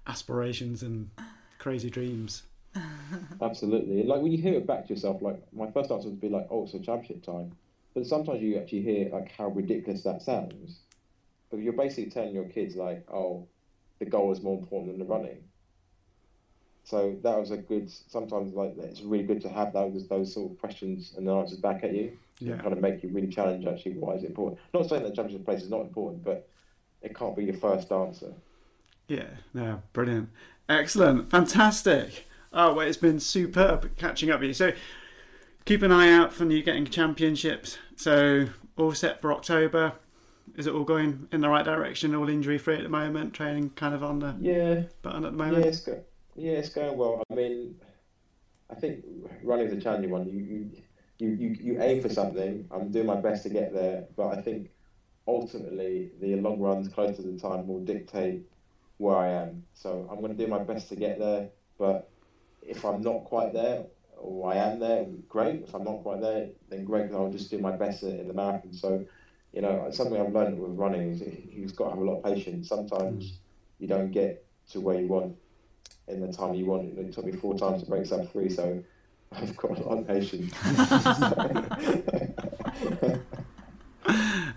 [0.07, 1.09] aspirations and
[1.59, 2.43] crazy dreams.
[3.41, 4.03] Absolutely.
[4.03, 6.47] Like when you hear it back to yourself, like my first answer would be like,
[6.49, 7.51] oh, it's a championship time.
[7.93, 10.79] But sometimes you actually hear like how ridiculous that sounds.
[11.49, 13.47] But you're basically telling your kids like, oh,
[13.99, 15.43] the goal is more important than the running.
[16.91, 17.89] So that was a good.
[17.89, 21.57] Sometimes like it's really good to have those those sort of questions and the answers
[21.57, 22.17] back at you.
[22.39, 22.57] Yeah.
[22.57, 24.59] Kind of make you really challenge actually why is it important.
[24.73, 26.49] Not saying that championship place is not important, but
[27.01, 28.33] it can't be your first answer.
[29.07, 30.29] Yeah, no, brilliant.
[30.67, 31.31] Excellent.
[31.31, 32.27] Fantastic.
[32.51, 34.53] Oh, well, it's been superb catching up with you.
[34.53, 34.73] So
[35.63, 37.77] keep an eye out for you getting championships.
[37.95, 39.93] So all set for October.
[40.57, 42.13] Is it all going in the right direction?
[42.15, 43.33] All injury free at the moment?
[43.33, 45.63] Training kind of on the Yeah, button at the moment.
[45.63, 46.03] yeah, it's, go-
[46.35, 47.23] Yeah, it's going well.
[47.29, 47.75] I mean,
[48.69, 49.03] I think
[49.43, 50.27] running is a challenging one.
[50.27, 50.69] You,
[51.19, 52.67] you, you, you aim for something.
[52.71, 54.69] I'm doing my best to get there, but I think
[55.27, 58.43] ultimately the long runs closer to the time will dictate
[58.97, 59.63] where I am.
[59.73, 62.09] So I'm going to do my best to get there, but
[62.61, 63.85] if I'm not quite there,
[64.17, 65.63] or I am there, great.
[65.63, 67.11] If I'm not quite there, then great.
[67.11, 68.71] I'll just do my best in the marathon.
[68.71, 69.03] So,
[69.51, 72.23] you know, something I've learned with running is you've got to have a lot of
[72.23, 72.69] patience.
[72.69, 73.35] Sometimes mm.
[73.79, 75.35] you don't get to where you want
[76.11, 76.97] in the time you want.
[76.97, 78.83] It took me four times to break sub three, so
[79.31, 80.53] I've got a lot of patience.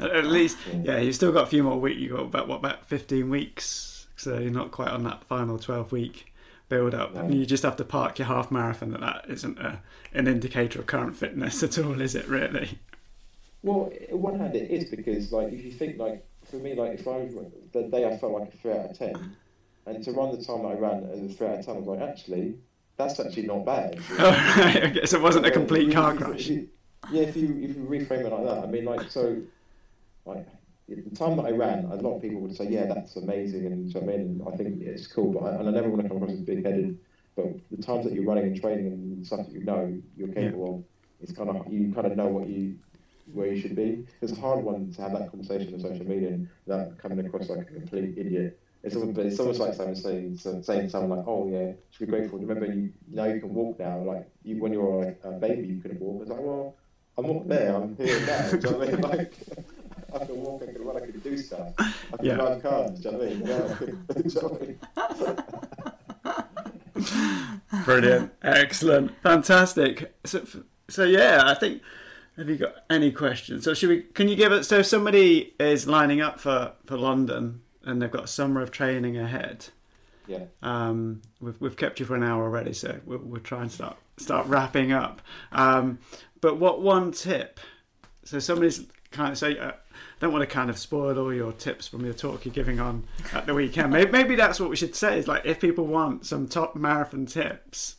[0.00, 2.00] At least, yeah, you've still got a few more weeks.
[2.00, 5.92] You've got about what about fifteen weeks, so you're not quite on that final twelve
[5.92, 6.34] week
[6.68, 7.14] build up.
[7.14, 7.28] No.
[7.28, 8.90] You just have to park your half marathon.
[8.92, 9.80] That that isn't a,
[10.12, 12.26] an indicator of current fitness at all, is it?
[12.28, 12.78] Really?
[13.62, 17.00] Well, on one hand, it is because, like, if you think, like, for me, like,
[17.00, 17.28] if I
[17.72, 19.36] the day I felt like a three out of ten,
[19.87, 21.78] and to run the time that I ran as a three out of ten, I
[21.78, 22.57] was like, actually,
[22.97, 23.99] that's actually not bad.
[24.18, 24.85] Oh, right.
[24.85, 26.49] Okay, so it wasn't a complete car crash.
[26.51, 26.68] if-
[27.12, 29.43] Yeah, if you if you reframe it like that, I mean, like, so,
[30.24, 30.47] like,
[30.89, 33.91] the time that I ran, a lot of people would say, yeah, that's amazing, and
[33.93, 36.18] so I mean, I think it's cool, but I, and I never want to come
[36.18, 36.99] across as big headed.
[37.37, 40.76] But the times that you're running and training and stuff that you know you're capable
[40.76, 40.85] of,
[41.20, 42.76] it's kind of you kind of know what you
[43.32, 44.07] where you should be.
[44.22, 47.61] It's a hard one to have that conversation on social media without coming across like
[47.61, 48.61] a complete idiot.
[48.85, 52.12] It's almost, it's almost like someone saying saying to someone like, "Oh yeah, should be
[52.12, 53.99] grateful." Remember, you now you can walk now.
[54.03, 56.20] Like you, when you were a, a baby, you couldn't walk.
[56.20, 56.76] It's like, well,
[57.16, 57.74] I'm not there.
[57.74, 58.51] I'm here now.
[58.51, 59.01] do you know what I mean?
[59.11, 59.32] Like,
[60.14, 60.62] I can walk.
[60.62, 60.97] I can run.
[60.97, 61.72] I can do stuff.
[61.78, 62.35] I can Yeah.
[62.35, 63.01] run cars.
[63.01, 63.47] Do you know what I mean?
[63.47, 63.76] Yeah,
[64.11, 66.26] I do you know what I
[67.76, 67.85] mean?
[67.85, 70.14] Brilliant, excellent, fantastic.
[70.24, 70.45] So,
[70.89, 71.80] so yeah, I think.
[72.37, 73.62] Have you got any questions?
[73.62, 74.03] So should we?
[74.03, 74.64] Can you give it?
[74.64, 78.70] So if somebody is lining up for for London and they've got a summer of
[78.70, 79.66] training ahead.
[80.26, 80.45] Yeah.
[80.62, 83.97] Um, we've we've kept you for an hour already, so we'll, we'll try and start
[84.16, 85.20] start wrapping up.
[85.53, 85.99] Um,
[86.41, 87.61] but what one tip?
[88.24, 89.59] So somebody's kind of say.
[89.59, 89.72] Uh,
[90.20, 93.05] don't want to kind of spoil all your tips from your talk you're giving on
[93.32, 93.93] at the weekend.
[93.93, 95.18] Maybe, maybe that's what we should say.
[95.18, 97.97] Is like if people want some top marathon tips,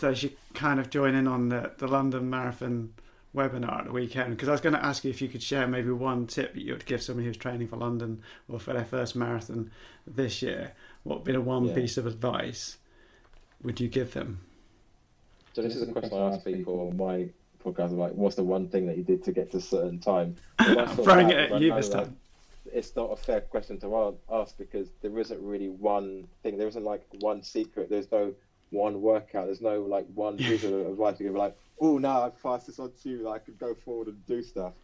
[0.00, 2.92] they should kind of join in on the the London Marathon
[3.38, 4.30] webinar at the weekend.
[4.30, 6.62] Because I was going to ask you if you could share maybe one tip that
[6.62, 9.70] you would give somebody who's training for London or for their first marathon
[10.06, 10.72] this year.
[11.04, 11.74] What would be the one Yeah.
[11.74, 12.78] piece of advice
[13.62, 14.40] would you give them?
[15.54, 17.28] So this is a question I ask people on my
[17.64, 17.96] podcast.
[17.96, 20.36] Like, what's the one thing that you did to get to a certain time?
[20.58, 22.16] When I I'm throwing that, it at you this that time.
[22.72, 26.58] It's not a fair question to ask because there isn't really one thing.
[26.58, 27.88] There isn't like one secret.
[27.88, 28.34] There's no
[28.70, 29.46] one workout.
[29.46, 31.34] There's no like one piece of advice to give.
[31.34, 33.22] Like, oh, now I've passed this on to you.
[33.24, 34.74] That I could go forward and do stuff.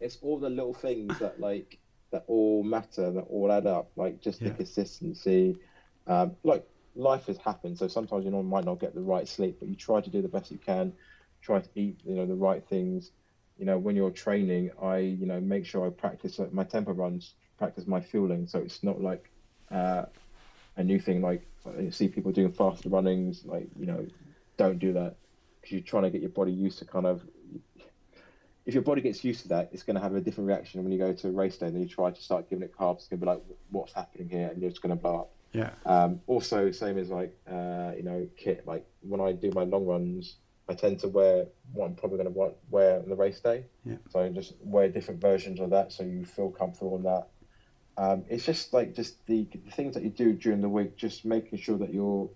[0.00, 1.78] It's all the little things that like
[2.10, 3.10] that all matter.
[3.10, 3.90] That all add up.
[3.96, 4.48] Like just Yeah.
[4.48, 5.56] the consistency.
[6.06, 9.58] Um, like life has happened, so sometimes you know might not get the right sleep,
[9.60, 10.92] but you try to do the best you can.
[11.40, 13.10] Try to eat, you know, the right things.
[13.56, 16.92] You know, when you're training, I, you know, make sure I practice like, my tempo
[16.92, 19.30] runs, practice my fueling, so it's not like
[19.70, 20.04] uh,
[20.76, 21.20] a new thing.
[21.20, 24.06] Like I see people doing faster runnings, like you know,
[24.56, 25.16] don't do that
[25.62, 27.22] because you're trying to get your body used to kind of.
[28.64, 30.92] If your body gets used to that, it's going to have a different reaction when
[30.92, 31.70] you go to a race day.
[31.70, 32.98] Then you try to start giving it carbs.
[32.98, 35.30] It's going to be like, what's happening here, and you're just going to blow up.
[35.52, 38.66] Yeah, Um, also, same as like uh, you know kit.
[38.66, 40.36] Like when I do my long runs,
[40.68, 43.64] I tend to wear what I'm probably going to want wear on the race day.
[43.84, 43.96] Yeah.
[44.10, 47.28] So I just wear different versions of that, so you feel comfortable in that.
[47.98, 51.26] Um, it's just like just the, the things that you do during the week, just
[51.26, 52.30] making sure that you're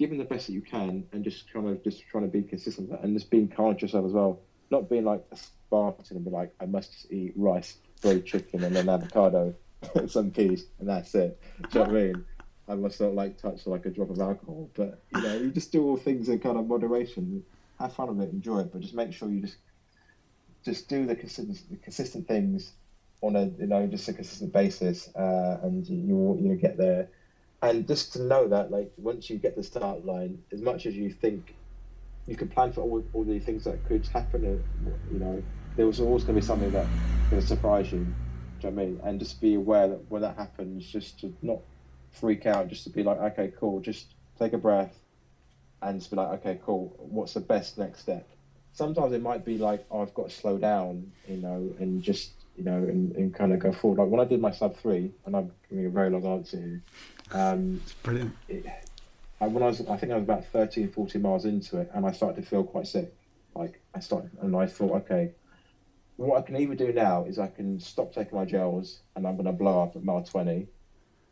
[0.00, 2.90] giving the best that you can, and just kind of just trying to be consistent
[3.02, 4.40] and just being kind to yourself as well.
[4.70, 8.64] Not being like a Spartan and be like, I must just eat rice, grilled chicken,
[8.64, 9.54] and then avocado,
[10.06, 11.38] some peas, and that's it.
[11.70, 12.24] Do you know what I mean?
[12.66, 15.70] I must not like touch like a drop of alcohol, but you know, you just
[15.70, 17.44] do all things in kind of moderation.
[17.78, 19.56] Have fun with it, enjoy it, but just make sure you just
[20.64, 22.72] just do the consistent, the consistent things
[23.20, 26.78] on a you know just a consistent basis, uh, and you will you know get
[26.78, 27.10] there.
[27.62, 30.94] And just to know that like once you get the start line, as much as
[30.94, 31.54] you think
[32.26, 35.42] you can plan for all, all the things that could happen, uh, you know,
[35.76, 36.86] there was always going to be something that
[37.30, 38.06] going to surprise you.
[38.60, 39.00] Do you know I mean?
[39.04, 41.58] And just be aware that when that happens, just to not
[42.12, 44.94] freak out, just to be like, okay, cool, just take a breath
[45.82, 48.26] and just be like, okay, cool, what's the best next step?
[48.72, 52.32] Sometimes it might be like, oh, I've got to slow down, you know, and just,
[52.56, 53.98] you know, and, and kind of go forward.
[53.98, 56.82] Like when I did my sub three, and I'm giving a very long answer here,
[57.32, 58.34] um, it's brilliant.
[58.48, 58.66] it,
[59.40, 62.06] I, when I was, I think I was about 13, 14 miles into it, and
[62.06, 63.14] I started to feel quite sick.
[63.54, 65.32] Like I started, and I thought, okay,
[66.16, 69.36] what I can either do now is I can stop taking my gels, and I'm
[69.36, 70.68] going to blow up at mile 20,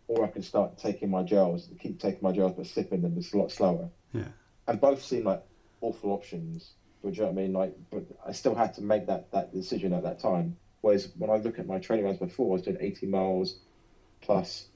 [0.09, 3.35] or I can start taking my gels, keep taking my gels, but sipping them just
[3.35, 3.91] a lot slower.
[4.13, 4.29] Yeah.
[4.67, 5.43] And both seem like
[5.81, 6.73] awful options.
[7.03, 7.53] But do you know what I mean?
[7.53, 10.57] Like, but I still had to make that that decision at that time.
[10.81, 13.59] Whereas when I look at my training runs before, I was doing 80 miles
[14.21, 14.67] plus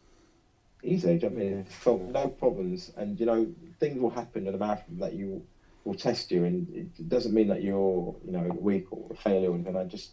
[0.82, 1.18] easy.
[1.18, 1.64] Do you know what I mean?
[1.64, 3.46] Felt no problems, and you know
[3.80, 5.44] things will happen in a marathon that you
[5.84, 9.50] will test you, and it doesn't mean that you're you know weak or a failure
[9.50, 9.76] or anything.
[9.76, 10.12] I just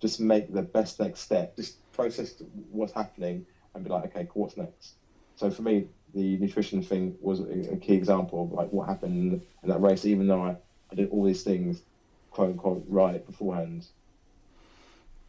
[0.00, 1.56] just make the best next step.
[1.56, 3.44] Just process what's happening
[3.74, 4.94] and be like, okay, what's next?
[5.36, 9.42] So for me, the nutrition thing was a, key example of like what happened in,
[9.62, 10.04] in that race.
[10.04, 10.56] Even though I,
[10.90, 11.82] I did all these things,
[12.30, 13.86] quote unquote, right beforehand.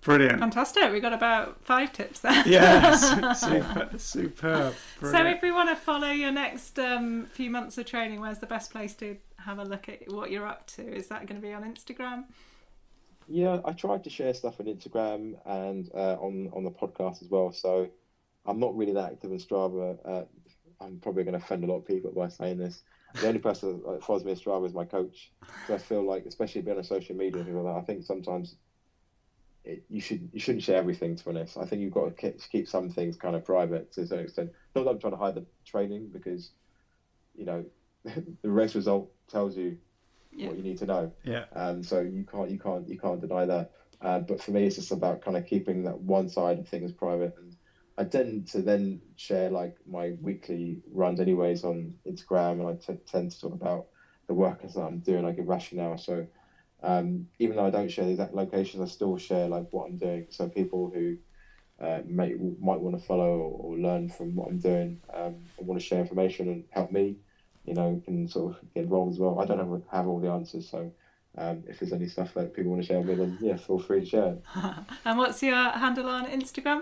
[0.02, 0.40] Brilliant.
[0.40, 0.92] Fantastic.
[0.92, 2.44] We got about five tips there.
[2.48, 4.74] Yes, super, superb.
[5.00, 8.48] So if we want to follow your next um, few months of training, where's the
[8.48, 10.82] best place to have a look at what you're up to?
[10.82, 12.26] Is that going to be on Instagram?
[13.28, 17.30] Yeah, I tried to share stuff on Instagram and uh, on on the podcast as
[17.30, 17.52] well.
[17.52, 17.88] So
[18.46, 19.98] I'm not really that active on Strava.
[20.04, 20.24] Uh,
[20.84, 22.82] I'm probably going to offend a lot of people by saying this.
[23.22, 25.32] The only person that follows me on Strava is my coach.
[25.68, 28.04] So I feel like, especially being on social media and things like that, I think
[28.04, 28.56] sometimes
[29.64, 31.16] it, you should you shouldn't share everything.
[31.16, 33.90] To be honest, I think you've got to keep, keep some things kind of private
[33.94, 34.52] to a certain extent.
[34.76, 36.52] Not that I'm trying to hide the training because
[37.34, 37.64] you know
[38.04, 39.76] the race result tells you
[40.32, 40.48] Yeah.
[40.48, 41.10] what you need to know.
[41.24, 43.68] yeah, Um, so you can't you can't you can't deny that.
[44.02, 46.92] Uh, but for me, it's just about kind of keeping that one side of things
[46.92, 47.32] private.
[47.38, 47.56] And
[47.98, 53.00] I tend to then share like my weekly runs anyways on Instagram, and I t-
[53.08, 53.86] tend to talk about
[54.28, 55.26] the workouts that I'm doing.
[55.26, 55.98] I give rationale.
[55.98, 56.24] So
[56.84, 59.98] um, even though I don't share the exact locations, I still share like what I'm
[59.98, 60.28] doing.
[60.30, 61.18] So people who
[61.80, 65.68] uh, may, might want to follow or, or learn from what I'm doing um, and
[65.68, 67.18] want to share information and help me,
[67.66, 69.40] you know, can sort of get involved as well.
[69.40, 70.92] I don't have, have all the answers, so
[71.38, 74.02] um, if there's any stuff that people want to share with, then yeah, feel free
[74.02, 74.38] to share.
[75.06, 76.82] And what's your handle on Instagram?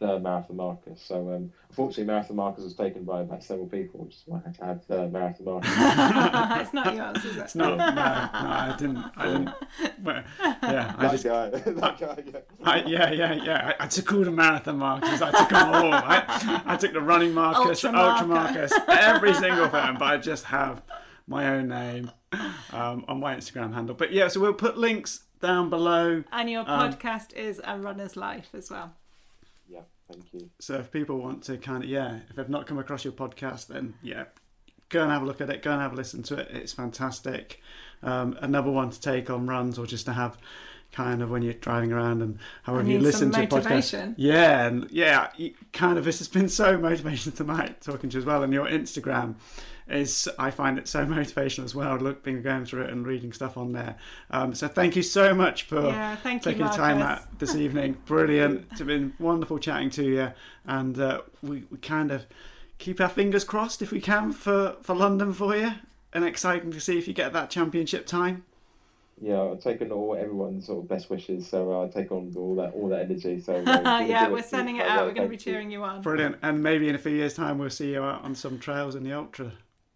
[0.00, 1.00] The Marathon Marcus.
[1.02, 4.48] So um, unfortunately, Marathon Marcus was taken by about several people, which is why I
[4.48, 5.70] had to have the Marathon Marcus.
[6.62, 7.40] it's not yours, is it?
[7.40, 7.76] it's not.
[7.76, 9.04] No, no, I didn't.
[9.14, 9.50] I didn't.
[10.02, 11.24] Well, yeah, I that just.
[11.24, 12.38] guy, that guy, yeah.
[12.64, 13.72] I, yeah, yeah, yeah.
[13.78, 15.20] I, I took all the marathon markers.
[15.20, 15.92] I took them all.
[15.92, 18.52] I, I took the running markers, Ultra ultra marker.
[18.54, 19.96] markers, every single thing.
[19.98, 20.82] But I just have
[21.26, 22.10] my own name
[22.72, 23.94] um, on my Instagram handle.
[23.94, 26.24] But yeah, so we'll put links down below.
[26.32, 28.94] And your Um, podcast is A Runner's Life as well.
[30.10, 30.50] Yeah, thank you.
[30.58, 33.68] So if people want to kind of yeah, if they've not come across your podcast,
[33.68, 34.24] then yeah,
[34.88, 35.62] go and have a look at it.
[35.62, 36.48] Go and have a listen to it.
[36.50, 37.60] It's fantastic.
[38.02, 40.38] Um, another one to take on runs or just to have
[40.92, 44.14] kind of when you're driving around and however you listen some to your podcast.
[44.16, 46.04] Yeah, and yeah, you- kind of.
[46.04, 48.42] This has been so motivational tonight talking to you as well.
[48.42, 49.36] And your Instagram
[49.90, 51.96] is, I find it so motivational as well.
[51.96, 53.96] Looking, going through it and reading stuff on there.
[54.30, 57.54] Um, so thank you so much for Yeah, thank you, taking the time out this
[57.54, 57.96] evening.
[58.06, 58.66] Brilliant.
[58.72, 60.32] It's been wonderful chatting to you,
[60.64, 62.26] and uh, we, we kind of
[62.78, 65.72] keep our fingers crossed if we can for, for London for you.
[66.12, 68.44] And exciting to see if you get that championship time.
[69.20, 72.72] Yeah, I've taken all everyone's sort of best wishes, so I'll take on all that
[72.72, 73.38] all that energy.
[73.40, 74.46] So uh, yeah, we're it.
[74.46, 75.06] sending it Well, out.
[75.06, 76.00] We're going to be cheering you on.
[76.00, 76.36] Brilliant.
[76.42, 79.04] And maybe in a few years' time, we'll see you out on some trails in
[79.04, 79.52] the ultra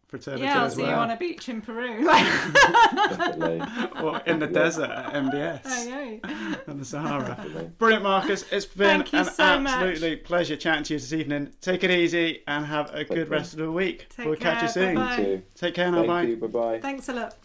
[0.09, 1.01] fraternity Yeah, I'll as see you well.
[1.01, 2.05] on a beach in Peru.
[2.05, 3.63] Definitely,
[4.03, 5.61] or in the desert at MDS.
[5.65, 6.55] oh, yeah.
[6.67, 7.27] and the Sahara.
[7.29, 7.71] definitely.
[7.79, 8.45] Brilliant, Marcus.
[8.53, 9.73] It's been an so much.
[9.73, 11.53] absolutely pleasure chatting to you this evening.
[11.61, 13.27] Take it easy and have a good care.
[13.27, 14.07] rest of the week.
[14.17, 14.95] Take we'll catch you soon.
[14.97, 15.23] Bye-bye.
[15.23, 15.43] You.
[15.55, 15.99] Take care now.
[15.99, 16.23] Thank bye.
[16.23, 16.37] you.
[16.37, 16.81] Bye bye.
[16.81, 17.37] Thanks a lot.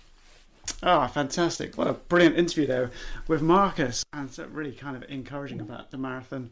[0.83, 1.77] Oh, fantastic.
[1.77, 2.91] What a brilliant interview there
[3.27, 4.05] with Marcus.
[4.13, 6.51] And so really kind of encouraging about the marathon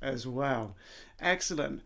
[0.00, 0.74] as well.
[1.20, 1.82] Excellent.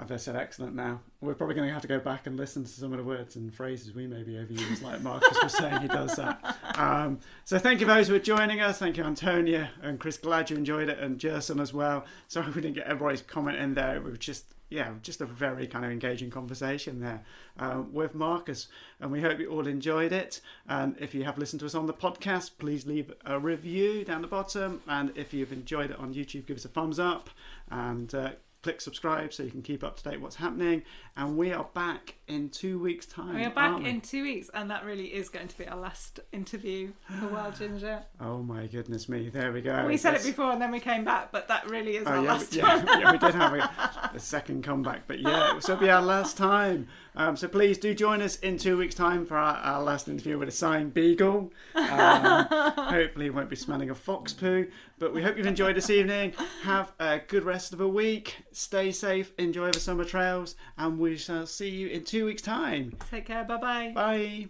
[0.00, 1.00] I've said excellent now.
[1.20, 3.36] We're probably going to have to go back and listen to some of the words
[3.36, 6.56] and phrases we maybe overuse, like Marcus was saying he does that.
[6.76, 8.78] Um, so thank you those who are joining us.
[8.78, 10.16] Thank you, Antonia and Chris.
[10.16, 12.06] Glad you enjoyed it, and Jerson as well.
[12.28, 13.96] Sorry we didn't get everybody's comment in there.
[13.96, 17.24] It was just yeah, just a very kind of engaging conversation there
[17.58, 18.68] uh, with Marcus.
[19.00, 20.40] And we hope you all enjoyed it.
[20.68, 24.22] And if you have listened to us on the podcast, please leave a review down
[24.22, 24.80] the bottom.
[24.86, 27.30] And if you've enjoyed it on YouTube, give us a thumbs up
[27.68, 28.30] and uh,
[28.62, 30.82] click subscribe so you can keep up to date what's happening.
[31.20, 33.34] And we are back in two weeks' time.
[33.34, 33.90] We are back we?
[33.90, 37.56] in two weeks, and that really is going to be our last interview for Wild
[37.58, 38.02] Ginger.
[38.22, 39.28] Oh my goodness me!
[39.28, 39.84] There we go.
[39.86, 42.24] we said it before, and then we came back, but that really is Oh, our
[42.24, 42.86] yeah, last we, one.
[42.86, 46.38] yeah, yeah, we did have a, a second comeback, but yeah, will be our last
[46.38, 46.88] time.
[47.16, 50.38] Um, so please do join us in two weeks' time for our, our last interview
[50.38, 51.52] with a signed beagle.
[51.74, 54.68] Um, hopefully, it won't be smelling of fox poo.
[54.98, 56.34] But we hope you've enjoyed this evening.
[56.62, 58.36] Have a good rest of the week.
[58.52, 59.32] Stay safe.
[59.38, 62.96] Enjoy the summer trails, and we shall see you in two weeks' time.
[63.10, 63.44] Take care.
[63.44, 63.92] Bye bye.
[63.94, 64.48] Bye.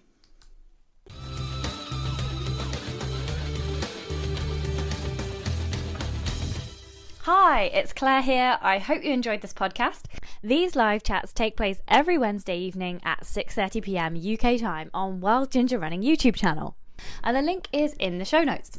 [7.25, 8.59] Hi, it's Claire here.
[8.61, 10.05] I hope you enjoyed this podcast.
[10.43, 14.17] These live chats take place every Wednesday evening at 6:30 p.m.
[14.17, 16.77] UK time on Wild Ginger Running YouTube channel.
[17.23, 18.79] And the link is in the show notes.